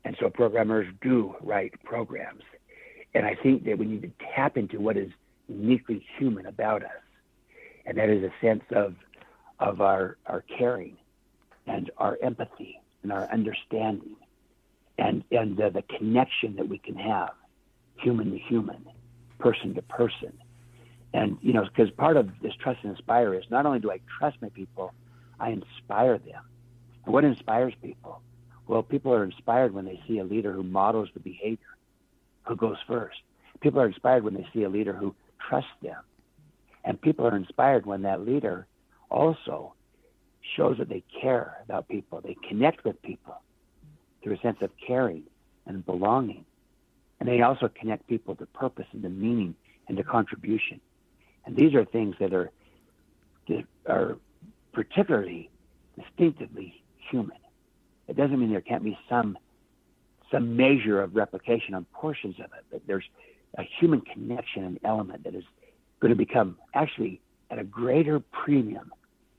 And 0.05 0.17
so 0.19 0.31
programmers 0.31 0.87
do 1.02 1.35
write 1.43 1.75
programs. 1.85 2.43
And 3.14 3.26
I 3.26 3.35
think 3.35 3.64
that 3.64 3.79
we 3.79 3.87
need 3.87 4.02
to 4.02 4.11
tap 4.35 4.57
into 4.57 4.81
what 4.81 4.97
is 4.97 5.11
uniquely 5.49 6.07
human 6.17 6.47
about 6.47 6.83
us. 6.83 6.90
And 7.85 7.99
that 7.99 8.09
is 8.09 8.23
a 8.23 8.33
sense 8.40 8.64
of, 8.71 8.95
of 9.59 9.81
our, 9.81 10.17
our 10.26 10.43
caring 10.43 10.97
and 11.67 11.90
our 11.99 12.19
empathy 12.23 12.81
and 13.02 13.12
our 13.12 13.31
understanding 13.31 14.17
and, 15.00 15.25
and 15.33 15.57
the, 15.57 15.71
the 15.71 15.83
connection 15.83 16.57
that 16.57 16.69
we 16.69 16.78
can 16.78 16.95
have 16.95 17.30
human 17.97 18.30
to 18.30 18.38
human, 18.38 18.85
person 19.38 19.75
to 19.75 19.83
person 19.83 20.33
and, 21.12 21.38
you 21.40 21.52
know, 21.52 21.64
because 21.64 21.90
part 21.90 22.16
of 22.16 22.28
this 22.40 22.54
trust 22.54 22.80
and 22.83 22.92
inspire 22.92 23.35
is 23.35 23.45
not 23.50 23.66
only 23.66 23.80
do 23.80 23.90
I 23.90 24.00
trust 24.19 24.37
my 24.40 24.49
people, 24.50 24.92
I 25.38 25.50
inspire 25.50 26.19
them. 26.19 26.42
And 27.04 27.12
what 27.12 27.25
inspires 27.25 27.75
people? 27.83 28.21
Well, 28.66 28.83
people 28.83 29.12
are 29.12 29.25
inspired 29.25 29.75
when 29.75 29.85
they 29.85 30.00
see 30.07 30.19
a 30.19 30.25
leader 30.25 30.52
who 30.52 30.62
models 30.62 31.09
the 31.12 31.21
behavior, 31.21 31.66
who 32.45 32.54
goes 32.54 32.76
first. 32.87 33.19
People 33.61 33.80
are 33.80 33.87
inspired 33.87 34.23
when 34.23 34.35
they 34.35 34.47
see 34.52 34.62
a 34.62 34.69
leader 34.69 34.92
who 34.92 35.14
trusts 35.49 35.71
them. 35.83 35.97
And 36.84 37.00
people 37.00 37.26
are 37.26 37.36
inspired 37.36 37.84
when 37.84 38.02
that 38.02 38.25
leader 38.25 38.67
also 39.10 39.75
shows 40.56 40.78
that 40.78 40.89
they 40.89 41.02
care 41.21 41.58
about 41.65 41.89
people. 41.89 42.21
They 42.21 42.36
connect 42.49 42.84
with 42.84 43.02
people 43.02 43.34
through 44.23 44.35
a 44.35 44.41
sense 44.41 44.59
of 44.63 44.71
caring 44.87 45.25
and 45.67 45.85
belonging. 45.85 46.45
And 47.19 47.28
they 47.28 47.43
also 47.43 47.69
connect 47.69 48.06
people 48.09 48.35
to 48.37 48.47
purpose 48.47 48.87
and 48.93 49.02
to 49.02 49.09
meaning 49.09 49.54
and 49.89 49.97
to 49.97 50.04
contribution. 50.04 50.80
And 51.45 51.56
these 51.56 51.75
are 51.75 51.85
things 51.85 52.17
that 52.21 52.33
are 52.33 52.50
that 53.49 53.65
are 53.87 54.17
particularly 54.73 55.50
distinctively 55.99 56.83
human. 57.11 57.37
It 58.09 58.17
doesn't 58.17 58.39
mean 58.39 58.50
there 58.50 58.61
can't 58.61 58.85
be 58.85 58.99
some 59.09 59.37
some 60.30 60.56
measure 60.56 61.02
of 61.02 61.17
replication 61.17 61.75
on 61.75 61.85
portions 61.93 62.37
of 62.39 62.47
it, 62.56 62.65
but 62.71 62.83
there's 62.87 63.04
a 63.59 63.63
human 63.80 64.00
connection 64.00 64.65
and 64.65 64.78
element 64.85 65.25
that 65.25 65.35
is 65.35 65.45
going 66.00 66.11
to 66.11 66.17
become 66.17 66.56
actually 66.75 67.21
at 67.50 67.59
a 67.59 67.65
greater 67.65 68.21
premium 68.21 68.93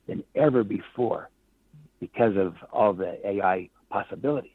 than 0.07 0.23
ever 0.35 0.63
before 0.63 1.29
because 1.99 2.35
of 2.35 2.55
all 2.73 2.93
the 2.93 3.25
AI 3.25 3.69
possibilities. 3.89 4.51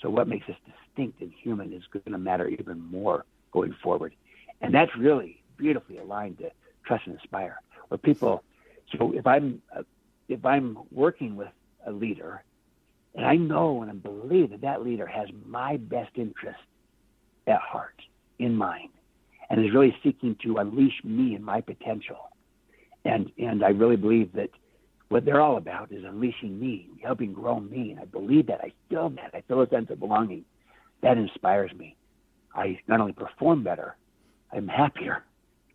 So 0.00 0.10
what 0.10 0.28
makes 0.28 0.48
us 0.48 0.56
distinct 0.66 1.20
and 1.20 1.32
human 1.32 1.72
is 1.72 1.82
going 1.92 2.12
to 2.12 2.18
matter 2.18 2.48
even 2.48 2.80
more 2.90 3.24
going 3.52 3.74
forward. 3.82 4.14
And 4.60 4.74
that's 4.74 4.94
really 4.96 5.42
beautifully 5.56 5.98
aligned 5.98 6.38
to 6.38 6.50
trust 6.84 7.06
and 7.06 7.14
inspire, 7.14 7.60
where 7.88 7.98
people. 7.98 8.44
So 8.96 9.12
if 9.12 9.26
I'm 9.26 9.62
uh, 9.74 9.82
if 10.28 10.44
I'm 10.44 10.78
working 10.90 11.36
with 11.36 11.48
a 11.86 11.92
leader, 11.92 12.42
and 13.14 13.24
I 13.24 13.36
know 13.36 13.82
and 13.82 13.90
I 13.90 13.94
believe 13.94 14.50
that 14.50 14.62
that 14.62 14.82
leader 14.82 15.06
has 15.06 15.28
my 15.46 15.76
best 15.76 16.10
interest 16.16 16.60
at 17.46 17.60
heart, 17.60 18.00
in 18.38 18.54
mind, 18.54 18.90
and 19.48 19.64
is 19.64 19.72
really 19.72 19.96
seeking 20.02 20.36
to 20.42 20.56
unleash 20.56 21.00
me 21.04 21.34
and 21.34 21.44
my 21.44 21.60
potential, 21.60 22.30
and 23.04 23.30
and 23.38 23.64
I 23.64 23.70
really 23.70 23.96
believe 23.96 24.32
that 24.34 24.50
what 25.08 25.24
they're 25.24 25.40
all 25.40 25.56
about 25.56 25.92
is 25.92 26.04
unleashing 26.04 26.58
me, 26.58 26.88
helping 27.02 27.32
grow 27.32 27.60
me, 27.60 27.92
and 27.92 28.00
I 28.00 28.04
believe 28.04 28.46
that. 28.48 28.60
I 28.60 28.72
feel 28.88 29.08
that. 29.10 29.30
I 29.34 29.42
feel 29.42 29.60
a 29.62 29.68
sense 29.68 29.90
of 29.90 30.00
belonging. 30.00 30.44
That 31.02 31.16
inspires 31.16 31.72
me. 31.74 31.96
I 32.54 32.80
not 32.88 33.00
only 33.00 33.12
perform 33.12 33.62
better, 33.62 33.96
I'm 34.52 34.68
happier 34.68 35.24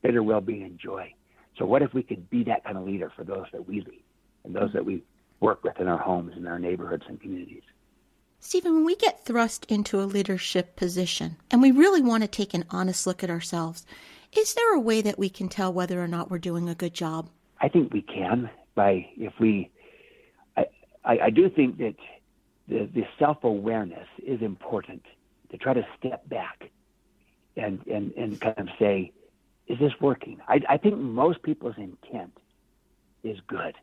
better 0.02 0.24
well-being 0.24 0.63
and 0.63 0.80
joy. 0.80 1.13
So 1.58 1.65
what 1.65 1.82
if 1.82 1.94
we 1.94 2.04
could 2.04 2.30
be 2.30 2.44
that 2.46 2.63
kind 2.63 2.78
of 2.78 2.86
leader 2.86 3.12
for 3.15 3.24
those 3.24 3.46
that 3.52 3.67
we 3.67 3.82
lead 3.82 4.04
and 4.44 4.56
those 4.56 4.74
that 4.74 4.86
we 4.86 5.04
work 5.39 5.63
with 5.63 5.80
in 5.80 5.88
our 5.88 5.98
homes 5.98 6.34
and 6.36 6.48
our 6.48 6.60
neighborhoods 6.60 7.04
and 7.08 7.22
communities? 7.22 7.63
Stephen, 8.39 8.74
when 8.74 8.86
we 8.86 8.96
get 8.96 9.24
thrust 9.24 9.65
into 9.70 10.02
a 10.02 10.06
leadership 10.06 10.76
position 10.76 11.38
and 11.52 11.62
we 11.62 11.72
really 11.72 12.02
want 12.02 12.24
to 12.24 12.28
take 12.28 12.56
an 12.56 12.65
honest 12.72 13.06
look 13.06 13.24
at 13.24 13.30
ourselves, 13.30 13.86
is 14.36 14.56
there 14.56 14.74
a 14.74 14.80
way 14.80 15.02
that 15.02 15.20
we 15.20 15.30
can 15.30 15.48
tell 15.48 15.72
whether 15.72 16.02
or 16.02 16.08
not 16.08 16.32
we're 16.32 16.39
doing 16.39 16.67
a 16.67 16.74
good 16.74 16.96
job? 16.96 17.30
I 17.60 17.70
think 17.70 17.94
we 17.94 18.02
can 18.02 18.50
by 18.75 19.07
if 19.17 19.34
we. 19.39 19.69
I, 20.57 20.65
I, 21.03 21.19
I 21.19 21.29
do 21.29 21.49
think 21.49 21.77
that 21.77 21.95
the, 22.67 22.89
the 22.93 23.03
self 23.19 23.43
awareness 23.43 24.07
is 24.25 24.41
important 24.41 25.03
to 25.51 25.57
try 25.57 25.73
to 25.73 25.86
step 25.97 26.27
back 26.29 26.69
and, 27.57 27.86
and, 27.88 28.13
and 28.13 28.39
kind 28.39 28.57
of 28.57 28.69
say, 28.79 29.12
is 29.67 29.77
this 29.79 29.91
working? 29.99 30.39
I, 30.47 30.62
I 30.69 30.77
think 30.77 30.97
most 30.97 31.43
people's 31.43 31.75
intent 31.77 32.38
is 33.23 33.38
good, 33.47 33.75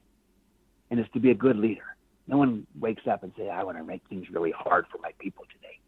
and 0.90 0.98
it's 0.98 1.10
to 1.12 1.20
be 1.20 1.30
a 1.30 1.34
good 1.34 1.56
leader. 1.56 1.96
No 2.26 2.36
one 2.36 2.66
wakes 2.78 3.06
up 3.06 3.22
and 3.22 3.32
say, 3.38 3.48
"I 3.48 3.62
want 3.62 3.78
to 3.78 3.84
make 3.84 4.02
things 4.08 4.28
really 4.30 4.50
hard 4.50 4.86
for 4.90 4.98
my 5.00 5.12
people 5.18 5.44
today." 5.52 5.78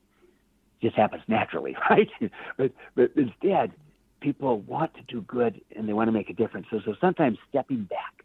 It 0.80 0.86
just 0.86 0.96
happens 0.96 1.22
naturally, 1.28 1.76
right? 1.90 2.08
but 2.56 2.72
but 2.94 3.10
instead, 3.16 3.72
people 4.20 4.60
want 4.60 4.94
to 4.94 5.02
do 5.02 5.20
good 5.22 5.60
and 5.76 5.88
they 5.88 5.92
want 5.92 6.08
to 6.08 6.12
make 6.12 6.30
a 6.30 6.34
difference. 6.34 6.68
So 6.70 6.80
so 6.84 6.94
sometimes 7.00 7.38
stepping 7.50 7.84
back 7.84 8.19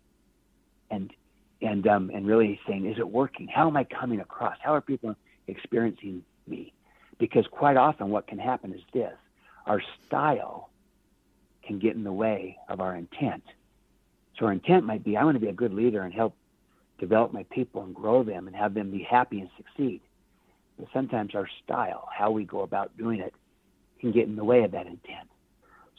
and 0.95 1.13
and 1.61 1.87
um, 1.87 2.11
and 2.13 2.25
really 2.25 2.59
saying, 2.67 2.85
"Is 2.85 2.97
it 2.97 3.07
working? 3.07 3.47
How 3.47 3.67
am 3.67 3.77
I 3.77 3.83
coming 3.83 4.19
across? 4.19 4.57
How 4.61 4.73
are 4.73 4.81
people 4.81 5.15
experiencing 5.47 6.23
me?" 6.47 6.73
Because 7.17 7.45
quite 7.47 7.77
often, 7.77 8.09
what 8.09 8.27
can 8.27 8.39
happen 8.39 8.73
is 8.73 8.81
this: 8.93 9.13
our 9.65 9.81
style 10.07 10.69
can 11.63 11.79
get 11.79 11.95
in 11.95 12.03
the 12.03 12.13
way 12.13 12.57
of 12.69 12.79
our 12.79 12.95
intent. 12.95 13.43
So 14.37 14.45
our 14.45 14.51
intent 14.51 14.85
might 14.85 15.03
be 15.03 15.17
I 15.17 15.23
want 15.23 15.35
to 15.35 15.39
be 15.39 15.47
a 15.47 15.53
good 15.53 15.73
leader 15.73 16.01
and 16.01 16.13
help 16.13 16.35
develop 16.99 17.33
my 17.33 17.43
people 17.49 17.83
and 17.83 17.93
grow 17.95 18.23
them 18.23 18.47
and 18.47 18.55
have 18.55 18.73
them 18.73 18.91
be 18.91 19.03
happy 19.03 19.39
and 19.39 19.49
succeed. 19.57 20.01
But 20.77 20.87
sometimes 20.93 21.35
our 21.35 21.47
style, 21.63 22.07
how 22.15 22.31
we 22.31 22.43
go 22.43 22.61
about 22.61 22.97
doing 22.97 23.19
it, 23.19 23.33
can 23.99 24.11
get 24.11 24.27
in 24.27 24.35
the 24.35 24.43
way 24.43 24.63
of 24.63 24.71
that 24.71 24.87
intent. 24.87 25.29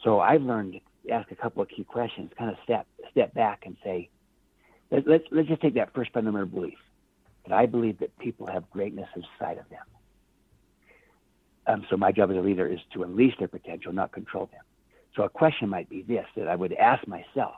So 0.03 0.19
I've 0.19 0.43
learned 0.43 0.79
to 1.05 1.11
ask 1.11 1.31
a 1.31 1.35
couple 1.35 1.61
of 1.63 1.69
key 1.69 1.83
questions, 1.83 2.31
kind 2.37 2.51
of 2.51 2.57
step 2.63 2.87
step 3.11 3.33
back 3.33 3.65
and 3.65 3.75
say, 3.83 4.09
let, 4.91 5.07
let's 5.07 5.23
let's 5.31 5.47
just 5.47 5.61
take 5.61 5.75
that 5.75 5.93
first 5.93 6.11
fundamental 6.13 6.47
belief 6.47 6.77
that 7.47 7.55
I 7.55 7.65
believe 7.65 7.99
that 7.99 8.17
people 8.17 8.47
have 8.47 8.69
greatness 8.71 9.07
inside 9.15 9.57
of 9.57 9.69
them. 9.69 9.83
Um, 11.67 11.85
so 11.89 11.97
my 11.97 12.11
job 12.11 12.31
as 12.31 12.37
a 12.37 12.41
leader 12.41 12.67
is 12.67 12.79
to 12.93 13.03
unleash 13.03 13.33
their 13.39 13.47
potential, 13.47 13.91
not 13.91 14.11
control 14.11 14.49
them. 14.51 14.61
So 15.15 15.23
a 15.23 15.29
question 15.29 15.67
might 15.69 15.89
be 15.89 16.01
this 16.01 16.25
that 16.35 16.47
I 16.47 16.55
would 16.55 16.73
ask 16.73 17.05
myself 17.07 17.55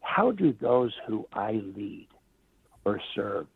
How 0.00 0.30
do 0.30 0.54
those 0.60 0.94
who 1.06 1.26
I 1.32 1.52
lead 1.76 2.08
or 2.84 3.00
serve 3.14 3.46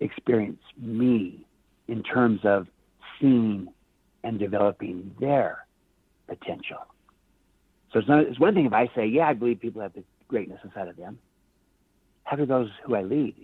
experience 0.00 0.62
me 0.80 1.46
in 1.88 2.02
terms 2.02 2.40
of 2.44 2.68
seeing 3.20 3.68
and 4.22 4.38
developing 4.38 5.14
their 5.18 5.66
potential? 6.28 6.86
So 7.92 7.98
it's, 7.98 8.08
not, 8.08 8.20
it's 8.20 8.38
one 8.40 8.54
thing 8.54 8.66
if 8.66 8.72
I 8.72 8.88
say, 8.94 9.06
yeah, 9.06 9.28
I 9.28 9.34
believe 9.34 9.60
people 9.60 9.82
have 9.82 9.92
the 9.92 10.04
greatness 10.28 10.60
inside 10.64 10.88
of 10.88 10.96
them. 10.96 11.18
How 12.24 12.36
do 12.36 12.46
those 12.46 12.70
who 12.84 12.94
I 12.94 13.02
lead 13.02 13.34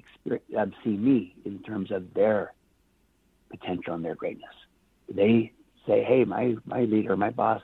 um, 0.56 0.72
see 0.84 0.90
me 0.90 1.34
in 1.44 1.58
terms 1.60 1.90
of 1.90 2.14
their 2.14 2.52
potential 3.50 3.94
and 3.94 4.04
their 4.04 4.14
greatness? 4.14 4.54
Do 5.08 5.14
they 5.14 5.52
say, 5.86 6.04
hey, 6.04 6.24
my, 6.24 6.54
my 6.64 6.82
leader, 6.82 7.16
my 7.16 7.30
boss 7.30 7.62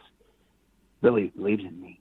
really 1.02 1.32
believes 1.36 1.62
in 1.62 1.80
me, 1.80 2.00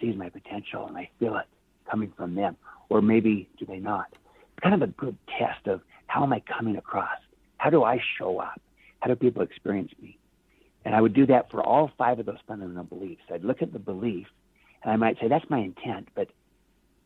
sees 0.00 0.16
my 0.16 0.28
potential, 0.28 0.86
and 0.86 0.96
I 0.96 1.10
feel 1.18 1.36
it 1.36 1.46
coming 1.90 2.12
from 2.16 2.34
them. 2.34 2.56
Or 2.88 3.02
maybe 3.02 3.48
do 3.58 3.66
they 3.66 3.78
not? 3.78 4.06
It's 4.10 4.62
kind 4.62 4.74
of 4.74 4.82
a 4.82 4.92
good 4.92 5.16
test 5.38 5.66
of 5.66 5.80
how 6.06 6.22
am 6.22 6.32
I 6.32 6.40
coming 6.40 6.76
across? 6.76 7.18
How 7.58 7.70
do 7.70 7.82
I 7.82 7.98
show 8.18 8.38
up? 8.38 8.60
How 9.00 9.08
do 9.08 9.16
people 9.16 9.42
experience 9.42 9.92
me? 10.00 10.18
And 10.84 10.94
I 10.94 11.00
would 11.00 11.14
do 11.14 11.26
that 11.26 11.50
for 11.50 11.62
all 11.62 11.90
five 11.98 12.18
of 12.18 12.26
those 12.26 12.38
fundamental 12.46 12.84
beliefs. 12.84 13.22
I'd 13.32 13.44
look 13.44 13.62
at 13.62 13.72
the 13.72 13.78
belief 13.78 14.26
and 14.82 14.92
I 14.92 14.96
might 14.96 15.18
say, 15.18 15.28
that's 15.28 15.48
my 15.48 15.58
intent, 15.58 16.08
but 16.14 16.28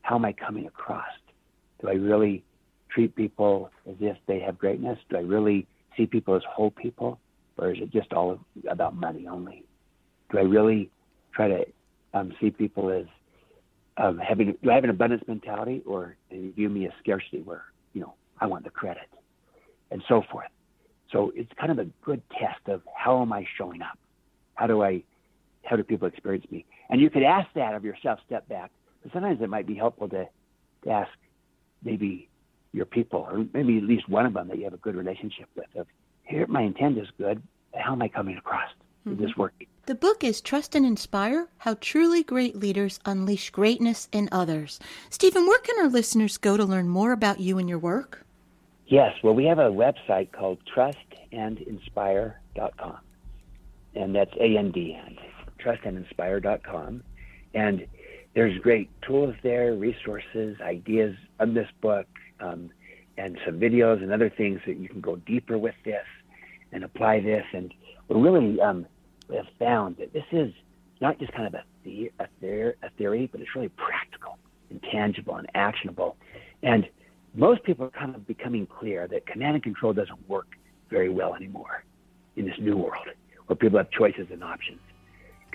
how 0.03 0.17
am 0.17 0.25
I 0.25 0.33
coming 0.33 0.67
across? 0.67 1.07
Do 1.81 1.89
I 1.89 1.95
really 1.95 2.45
treat 2.91 3.15
people 3.15 3.71
as 3.89 3.97
if 4.01 4.17
they 4.27 4.41
have 4.41 4.59
greatness? 4.59 4.99
Do 5.11 5.17
I 5.17 5.21
really 5.21 5.67
see 5.97 6.07
people 6.07 6.35
as 6.35 6.43
whole 6.49 6.71
people? 6.71 7.19
Or 7.57 7.73
is 7.73 7.79
it 7.81 7.91
just 7.91 8.13
all 8.13 8.39
about 8.69 8.95
money 8.95 9.27
only? 9.27 9.65
Do 10.31 10.39
I 10.39 10.43
really 10.43 10.91
try 11.35 11.49
to 11.49 11.65
um, 12.15 12.33
see 12.41 12.51
people 12.51 12.91
as 12.91 13.07
um, 13.97 14.19
having, 14.19 14.57
do 14.63 14.71
I 14.71 14.75
have 14.75 14.85
an 14.85 14.91
abundance 14.91 15.25
mentality 15.27 15.83
or 15.85 16.17
do 16.31 16.37
you 16.37 16.53
view 16.53 16.69
me 16.69 16.87
as 16.87 16.93
scarcity 17.01 17.43
where, 17.43 17.65
you 17.95 18.01
know, 18.01 18.15
I 18.41 18.47
want 18.47 18.65
the 18.65 18.71
credit 18.71 19.09
and 19.91 20.03
so 20.09 20.23
forth? 20.31 20.49
So 21.11 21.33
it's 21.35 21.51
kind 21.59 21.73
of 21.73 21.79
a 21.79 21.87
good 22.05 22.23
test 22.31 22.69
of 22.69 22.83
how 22.95 23.23
am 23.23 23.33
I 23.33 23.45
showing 23.57 23.83
up? 23.83 23.99
How 24.55 24.67
do 24.67 24.83
I, 24.83 25.03
how 25.65 25.77
do 25.77 25.83
people 25.83 26.07
experience 26.07 26.47
me? 26.51 26.65
And 26.91 27.01
you 27.01 27.11
could 27.11 27.23
ask 27.23 27.49
that 27.55 27.75
of 27.75 27.85
yourself, 27.85 28.21
step 28.27 28.49
back. 28.49 28.71
But 29.03 29.13
sometimes 29.13 29.41
it 29.41 29.49
might 29.49 29.67
be 29.67 29.75
helpful 29.75 30.09
to, 30.11 30.29
to 30.85 30.91
ask 30.91 31.11
maybe 31.83 32.29
your 32.73 32.87
people, 32.87 33.29
or 33.31 33.47
maybe 33.53 33.79
at 33.79 33.85
least 33.85 34.09
one 34.09 34.27
of 34.27 34.35
them 34.35 34.49
that 34.49 34.59
you 34.59 34.65
have 34.65 34.75
a 34.75 34.79
good 34.79 34.97
relationship 34.97 35.49
with. 35.55 35.67
Of 35.77 35.87
here, 36.25 36.47
my 36.47 36.63
intent 36.63 36.99
is 36.99 37.09
good. 37.19 37.43
How 37.75 37.93
am 37.93 38.03
I 38.03 38.09
coming 38.09 38.37
across? 38.37 38.69
Mm-hmm. 39.07 39.13
Is 39.13 39.19
this 39.19 39.31
mm-hmm. 39.31 39.41
working? 39.41 39.69
The 39.87 39.95
book 39.95 40.23
is 40.23 40.43
Trust 40.43 40.75
and 40.75 40.85
Inspire 40.85 41.49
How 41.59 41.75
Truly 41.81 42.23
Great 42.23 42.57
Leaders 42.57 43.01
Unleash 43.07 43.49
Greatness 43.51 44.09
in 44.13 44.29
Others. 44.31 44.79
Stephen, 45.09 45.47
where 45.47 45.61
can 45.61 45.79
our 45.79 45.89
listeners 45.89 46.37
go 46.37 46.59
to 46.59 46.65
learn 46.65 46.89
more 46.89 47.13
about 47.13 47.41
you 47.41 47.59
and 47.59 47.69
your 47.69 47.79
work? 47.79 48.27
Yes, 48.87 49.15
well, 49.23 49.35
we 49.35 49.47
have 49.47 49.59
a 49.59 49.71
website 49.71 50.33
called 50.33 50.59
trustandinspire.com, 50.75 52.99
and 53.95 54.15
that's 54.15 54.35
A 54.37 54.57
N 54.57 54.71
D 54.73 54.99
and 55.07 55.19
trustandinspire.com. 55.59 57.03
And 57.55 57.87
there's 58.39 58.57
great 58.61 58.89
tools 59.03 59.35
there, 59.43 59.75
resources, 59.75 60.57
ideas 60.61 61.17
of 61.41 61.55
this 61.55 61.67
book, 61.81 62.07
um, 62.39 62.71
and 63.17 63.37
some 63.45 63.59
videos 63.59 64.01
and 64.01 64.13
other 64.13 64.31
things 64.31 64.61
that 64.65 64.77
you 64.77 64.89
can 64.89 65.01
go 65.01 65.17
deeper 65.17 65.59
with 65.59 65.75
this 65.85 66.05
and 66.71 66.85
apply 66.85 67.19
this. 67.19 67.43
And 67.53 67.75
we 68.07 68.21
really 68.21 68.61
um, 68.61 68.87
have 69.35 69.47
found 69.59 69.97
that 69.97 70.13
this 70.13 70.23
is 70.31 70.53
not 71.01 71.19
just 71.19 71.33
kind 71.33 71.49
of 71.49 71.55
a, 71.55 71.65
the- 71.83 72.13
a, 72.21 72.27
a 72.87 72.91
theory, 72.97 73.29
but 73.33 73.41
it's 73.41 73.57
really 73.57 73.71
practical 73.71 74.39
and 74.71 74.81
tangible 74.85 75.35
and 75.35 75.49
actionable. 75.57 76.17
And 76.63 76.87
most 77.35 77.65
people 77.65 77.87
are 77.87 77.91
kind 77.91 78.15
of 78.15 78.25
becoming 78.25 78.69
clear 78.69 79.09
that 79.09 79.27
command 79.27 79.55
and 79.57 79.65
control 79.65 79.93
doesn't 79.93 80.29
work 80.29 80.47
very 80.91 81.09
well 81.09 81.35
anymore 81.35 81.83
in 82.37 82.47
this 82.47 82.55
new 82.61 82.77
world 82.77 83.09
where 83.49 83.57
people 83.57 83.79
have 83.79 83.91
choices 83.91 84.29
and 84.31 84.45
options. 84.45 84.79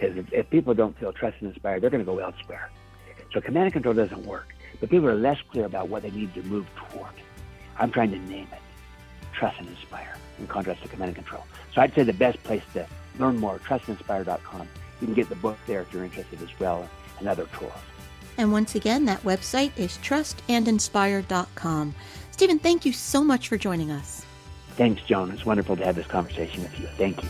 Because 0.04 0.18
if, 0.18 0.34
if 0.34 0.50
people 0.50 0.74
don't 0.74 0.98
feel 1.00 1.14
trusted 1.14 1.44
and 1.44 1.54
inspired, 1.54 1.82
they're 1.82 1.90
going 1.90 2.04
to 2.04 2.12
go 2.12 2.20
elsewhere. 2.20 2.70
So 3.34 3.40
command 3.40 3.66
and 3.66 3.74
control 3.74 3.94
doesn't 3.94 4.26
work, 4.26 4.54
but 4.82 4.90
people 4.90 5.08
are 5.08 5.16
less 5.16 5.38
clear 5.50 5.66
about 5.66 5.88
what 5.88 6.04
they 6.04 6.12
need 6.12 6.34
to 6.34 6.44
move 6.44 6.68
toward. 6.76 7.14
I'm 7.80 7.90
trying 7.90 8.12
to 8.12 8.20
name 8.20 8.48
it 8.52 8.60
trust 9.32 9.60
and 9.60 9.68
inspire 9.68 10.16
in 10.40 10.46
contrast 10.46 10.84
to 10.84 10.90
command 10.90 11.10
and 11.10 11.16
control. 11.16 11.44
So 11.74 11.82
I'd 11.82 11.96
say 11.96 12.04
the 12.04 12.14
best 12.14 12.44
place 12.44 12.62
to 12.74 12.86
learn 13.18 13.40
more, 13.40 13.58
trustandinspire.com. 13.60 14.68
You 15.02 15.08
can 15.08 15.16
get 15.16 15.30
the 15.30 15.36
book 15.38 15.58
there 15.66 15.82
if 15.82 15.92
you're 15.92 16.04
interested 16.04 16.42
as 16.42 16.60
well 16.60 16.88
and 17.20 17.28
other 17.28 17.48
tools. 17.58 17.72
And 18.38 18.52
once 18.52 18.76
again, 18.76 19.06
that 19.06 19.24
website 19.24 19.72
is 19.78 19.98
trustandinspire.com. 20.00 21.96
Stephen, 22.32 22.60
thank 22.60 22.86
you 22.86 22.92
so 22.92 23.24
much 23.24 23.48
for 23.48 23.58
joining 23.58 23.90
us. 23.90 24.26
Thanks, 24.72 25.02
Joan. 25.04 25.32
It's 25.32 25.46
wonderful 25.46 25.78
to 25.78 25.86
have 25.86 25.96
this 25.96 26.08
conversation 26.08 26.62
with 26.62 26.80
you. 26.80 26.88
Thank 26.98 27.24
you. 27.24 27.30